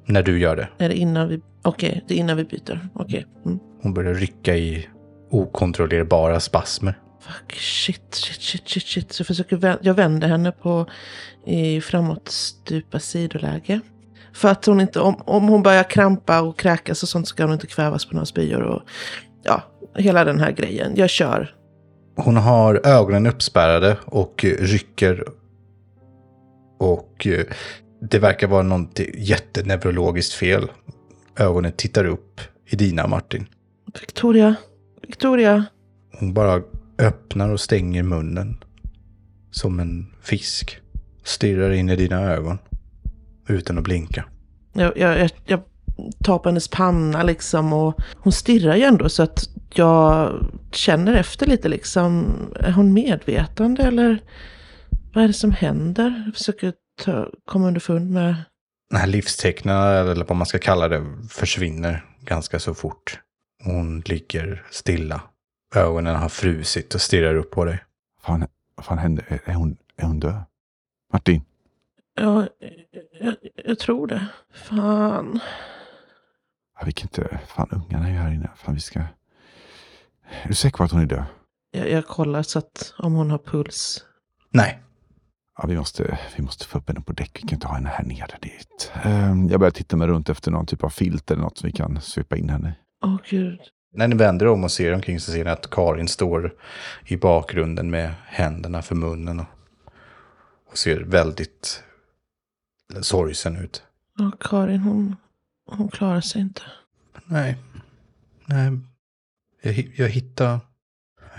När 0.05 0.23
du 0.23 0.39
gör 0.39 0.55
det. 0.55 0.69
är 0.77 0.89
det 0.89 0.95
innan 0.95 1.29
vi... 1.29 1.41
Okej, 1.61 2.03
det 2.07 2.13
är 2.13 2.17
innan 2.17 2.37
vi 2.37 2.43
byter. 2.43 2.87
Okej. 2.93 3.25
Mm. 3.45 3.59
Hon 3.81 3.93
börjar 3.93 4.13
rycka 4.13 4.55
i 4.55 4.87
okontrollerbara 5.31 6.39
spasmer. 6.39 6.99
Fuck, 7.21 7.53
shit, 7.53 8.15
shit, 8.15 8.41
shit, 8.41 8.69
shit, 8.69 8.83
shit. 8.83 9.13
Så 9.13 9.21
jag, 9.21 9.27
försöker 9.27 9.57
vä- 9.57 9.77
jag 9.81 9.93
vänder 9.93 10.27
henne 10.27 10.51
på 10.51 10.85
i 11.45 11.81
framåt 11.81 12.29
stupa 12.29 12.99
sidoläge. 12.99 13.79
För 14.33 14.49
att 14.49 14.65
hon 14.65 14.81
inte, 14.81 14.99
om, 14.99 15.15
om 15.25 15.47
hon 15.47 15.63
börjar 15.63 15.83
krampa 15.83 16.41
och 16.41 16.59
kräkas 16.59 17.03
och 17.03 17.09
sånt 17.09 17.27
ska 17.27 17.43
hon 17.43 17.53
inte 17.53 17.67
kvävas 17.67 18.05
på 18.05 18.15
några 18.15 18.25
spyor 18.25 18.61
och 18.61 18.81
ja, 19.43 19.61
hela 19.95 20.25
den 20.25 20.39
här 20.39 20.51
grejen. 20.51 20.91
Jag 20.95 21.09
kör. 21.09 21.55
Hon 22.15 22.37
har 22.37 22.81
ögonen 22.87 23.27
uppspärrade 23.27 23.97
och 24.05 24.45
rycker. 24.59 25.23
Och 26.79 27.27
eh, 27.27 27.45
det 28.09 28.19
verkar 28.19 28.47
vara 28.47 28.63
något 28.63 28.99
jätteneurologiskt 29.13 30.33
fel. 30.33 30.71
Ögonen 31.35 31.71
tittar 31.71 32.05
upp 32.05 32.41
i 32.65 32.75
dina, 32.75 33.07
Martin. 33.07 33.45
Victoria, 33.99 34.55
Victoria. 35.01 35.65
Hon 36.19 36.33
bara 36.33 36.61
öppnar 36.97 37.49
och 37.49 37.59
stänger 37.59 38.03
munnen. 38.03 38.63
Som 39.51 39.79
en 39.79 40.13
fisk. 40.21 40.79
Stirrar 41.23 41.71
in 41.71 41.89
i 41.89 41.95
dina 41.95 42.21
ögon. 42.21 42.57
Utan 43.47 43.77
att 43.77 43.83
blinka. 43.83 44.25
Jag, 44.73 44.97
jag, 44.97 45.19
jag, 45.19 45.31
jag 45.45 45.61
tar 46.23 46.39
på 46.39 46.49
hennes 46.49 46.67
panna 46.67 47.23
liksom 47.23 47.73
och 47.73 48.01
hon 48.15 48.33
stirrar 48.33 48.75
ju 48.75 48.83
ändå 48.83 49.09
så 49.09 49.23
att 49.23 49.49
jag 49.73 50.31
känner 50.71 51.13
efter 51.13 51.45
lite 51.45 51.69
liksom. 51.69 52.35
Är 52.59 52.71
hon 52.71 52.93
medvetande 52.93 53.83
eller 53.83 54.19
vad 55.13 55.23
är 55.23 55.27
det 55.27 55.33
som 55.33 55.51
händer? 55.51 56.23
Jag 56.25 56.35
försöker 56.35 56.73
komma 57.45 57.67
underfund 57.67 58.11
med. 58.11 58.35
Den 58.89 58.99
här 58.99 59.07
livstecknen, 59.07 59.77
eller 60.07 60.25
vad 60.25 60.37
man 60.37 60.45
ska 60.45 60.59
kalla 60.59 60.87
det, 60.87 61.05
försvinner 61.29 62.05
ganska 62.21 62.59
så 62.59 62.73
fort. 62.73 63.19
Hon 63.63 63.99
ligger 63.99 64.65
stilla. 64.71 65.21
Ögonen 65.75 66.15
har 66.15 66.29
frusit 66.29 66.95
och 66.95 67.01
stirrar 67.01 67.35
upp 67.35 67.51
på 67.51 67.65
dig. 67.65 67.83
Fan, 68.21 68.47
vad 68.75 68.85
fan 68.85 68.97
hände? 68.97 69.23
Är, 69.27 69.41
är, 69.45 69.53
hon, 69.53 69.77
är 69.95 70.05
hon 70.05 70.19
död? 70.19 70.43
Martin? 71.13 71.41
Ja, 72.15 72.47
jag, 73.19 73.35
jag 73.65 73.79
tror 73.79 74.07
det. 74.07 74.27
Fan. 74.53 75.39
Ja, 76.79 76.85
vi 76.85 76.91
kan 76.91 77.05
inte... 77.05 77.39
Fan, 77.47 77.69
ungarna 77.71 78.07
är 78.07 78.11
ju 78.11 78.17
här 78.17 78.31
inne. 78.31 78.49
Fan, 78.55 78.75
vi 78.75 78.81
ska... 78.81 78.99
Är 78.99 80.47
du 80.47 80.53
säker 80.53 80.77
på 80.77 80.83
att 80.83 80.91
hon 80.91 81.01
är 81.01 81.05
död? 81.05 81.25
Jag, 81.71 81.89
jag 81.89 82.07
kollar 82.07 82.43
så 82.43 82.59
att 82.59 82.93
om 82.97 83.13
hon 83.13 83.31
har 83.31 83.37
puls. 83.37 84.05
Nej. 84.49 84.79
Ja, 85.57 85.67
vi 85.67 85.77
måste, 85.77 86.19
vi 86.37 86.43
måste 86.43 86.65
få 86.65 86.77
upp 86.77 86.87
henne 86.87 87.01
på 87.01 87.13
däck. 87.13 87.39
Vi 87.43 87.47
kan 87.47 87.55
inte 87.57 87.67
ha 87.67 87.75
henne 87.75 87.89
här 87.89 88.03
nere. 88.03 88.37
Dit. 88.41 88.91
Um, 89.05 89.49
jag 89.49 89.59
börjar 89.59 89.71
titta 89.71 89.97
mig 89.97 90.07
runt 90.07 90.29
efter 90.29 90.51
någon 90.51 90.65
typ 90.65 90.83
av 90.83 90.89
filt 90.89 91.31
eller 91.31 91.41
något 91.41 91.57
som 91.57 91.67
vi 91.67 91.73
kan 91.73 92.01
svepa 92.01 92.37
in 92.37 92.49
henne 92.49 92.69
i. 92.69 92.73
Åh 93.05 93.17
gud. 93.29 93.59
När 93.95 94.07
ni 94.07 94.15
vänder 94.15 94.47
om 94.47 94.63
och 94.63 94.71
ser 94.71 94.93
omkring 94.93 95.19
så 95.19 95.31
ser 95.31 95.43
ni 95.43 95.49
att 95.51 95.69
Karin 95.69 96.07
står 96.07 96.53
i 97.05 97.17
bakgrunden 97.17 97.89
med 97.89 98.13
händerna 98.25 98.81
för 98.81 98.95
munnen 98.95 99.39
och, 99.39 99.45
och 100.71 100.77
ser 100.77 100.99
väldigt 100.99 101.83
sorgsen 103.01 103.57
ut. 103.57 103.83
Ja, 104.17 104.31
Karin 104.39 104.79
hon, 104.79 105.15
hon 105.65 105.89
klarar 105.89 106.21
sig 106.21 106.41
inte. 106.41 106.61
Nej. 107.25 107.57
Nej. 108.45 108.79
Jag, 109.61 109.91
jag 109.95 110.09
hittar... 110.09 110.59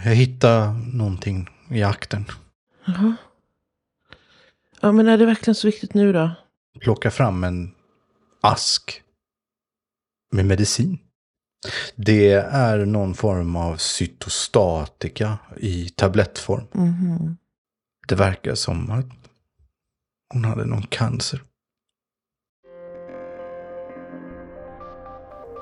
Jag 0.05 0.15
hittar 0.15 0.73
någonting 0.97 1.49
i 1.71 1.83
akten. 1.83 2.25
Jaha. 2.85 3.17
Ja, 4.85 4.93
men 4.93 5.09
är 5.09 5.19
det 5.19 5.27
verkligen 5.27 5.55
så 5.55 5.67
viktigt 5.67 5.95
nu 5.95 6.13
då? 6.13 6.31
Plocka 6.81 7.11
fram 7.11 7.45
en 7.45 7.75
ask 8.41 9.03
med 10.33 10.47
medicin. 10.47 10.99
Det 11.97 12.33
är 12.51 12.85
någon 12.87 13.15
form 13.15 13.57
av 13.57 13.77
cytostatika 13.77 15.39
i 15.57 15.89
tablettform. 15.89 16.65
Mhm. 16.73 17.37
Det 18.09 18.15
verkar 18.15 18.55
som 18.55 18.91
att 18.91 19.07
hon 20.33 20.45
hade 20.45 20.65
någon 20.65 20.83
cancer. 20.83 21.43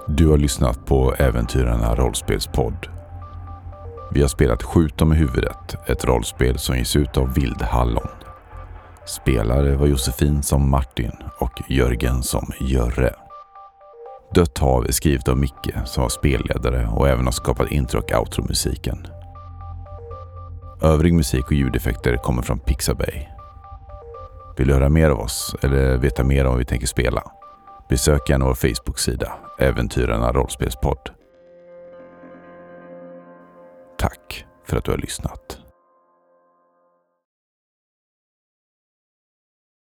Du 0.08 0.26
har 0.28 0.38
lyssnat 0.38 0.86
på 0.86 1.14
Äventyrarna 1.14 1.94
rollspelspodd. 1.94 2.86
Vi 4.14 4.20
har 4.20 4.28
spelat 4.28 4.62
Skjut 4.62 4.98
dem 4.98 5.12
i 5.12 5.16
huvudet, 5.16 5.88
ett 5.88 6.04
rollspel 6.04 6.58
som 6.58 6.76
ges 6.76 6.96
ut 6.96 7.16
av 7.16 7.34
Vildhallon. 7.34 8.21
Spelare 9.06 9.76
var 9.76 9.86
Josefin 9.86 10.42
som 10.42 10.70
Martin 10.70 11.12
och 11.38 11.62
Jörgen 11.68 12.22
som 12.22 12.52
Jörre. 12.60 13.14
Dött 14.34 14.58
hav 14.58 14.84
är 14.84 14.92
skrivet 14.92 15.28
av 15.28 15.36
Micke 15.36 15.74
som 15.84 16.02
var 16.02 16.08
spelledare 16.08 16.88
och 16.88 17.08
även 17.08 17.24
har 17.24 17.32
skapat 17.32 17.70
intro 17.70 18.00
och 18.00 18.12
outro-musiken. 18.20 19.06
Övrig 20.82 21.14
musik 21.14 21.44
och 21.44 21.52
ljudeffekter 21.52 22.16
kommer 22.16 22.42
från 22.42 22.58
Pixabay. 22.58 23.28
Vill 24.56 24.68
du 24.68 24.74
höra 24.74 24.88
mer 24.88 25.10
av 25.10 25.20
oss 25.20 25.56
eller 25.62 25.96
veta 25.96 26.24
mer 26.24 26.44
om 26.44 26.50
vad 26.50 26.58
vi 26.58 26.64
tänker 26.64 26.86
spela? 26.86 27.22
Besök 27.88 28.30
gärna 28.30 28.44
vår 28.44 28.54
Facebook-sida, 28.54 29.32
Äventyrarna 29.58 30.32
rollspelspodd. 30.32 31.10
Tack 33.98 34.46
för 34.66 34.76
att 34.76 34.84
du 34.84 34.90
har 34.90 34.98
lyssnat. 34.98 35.61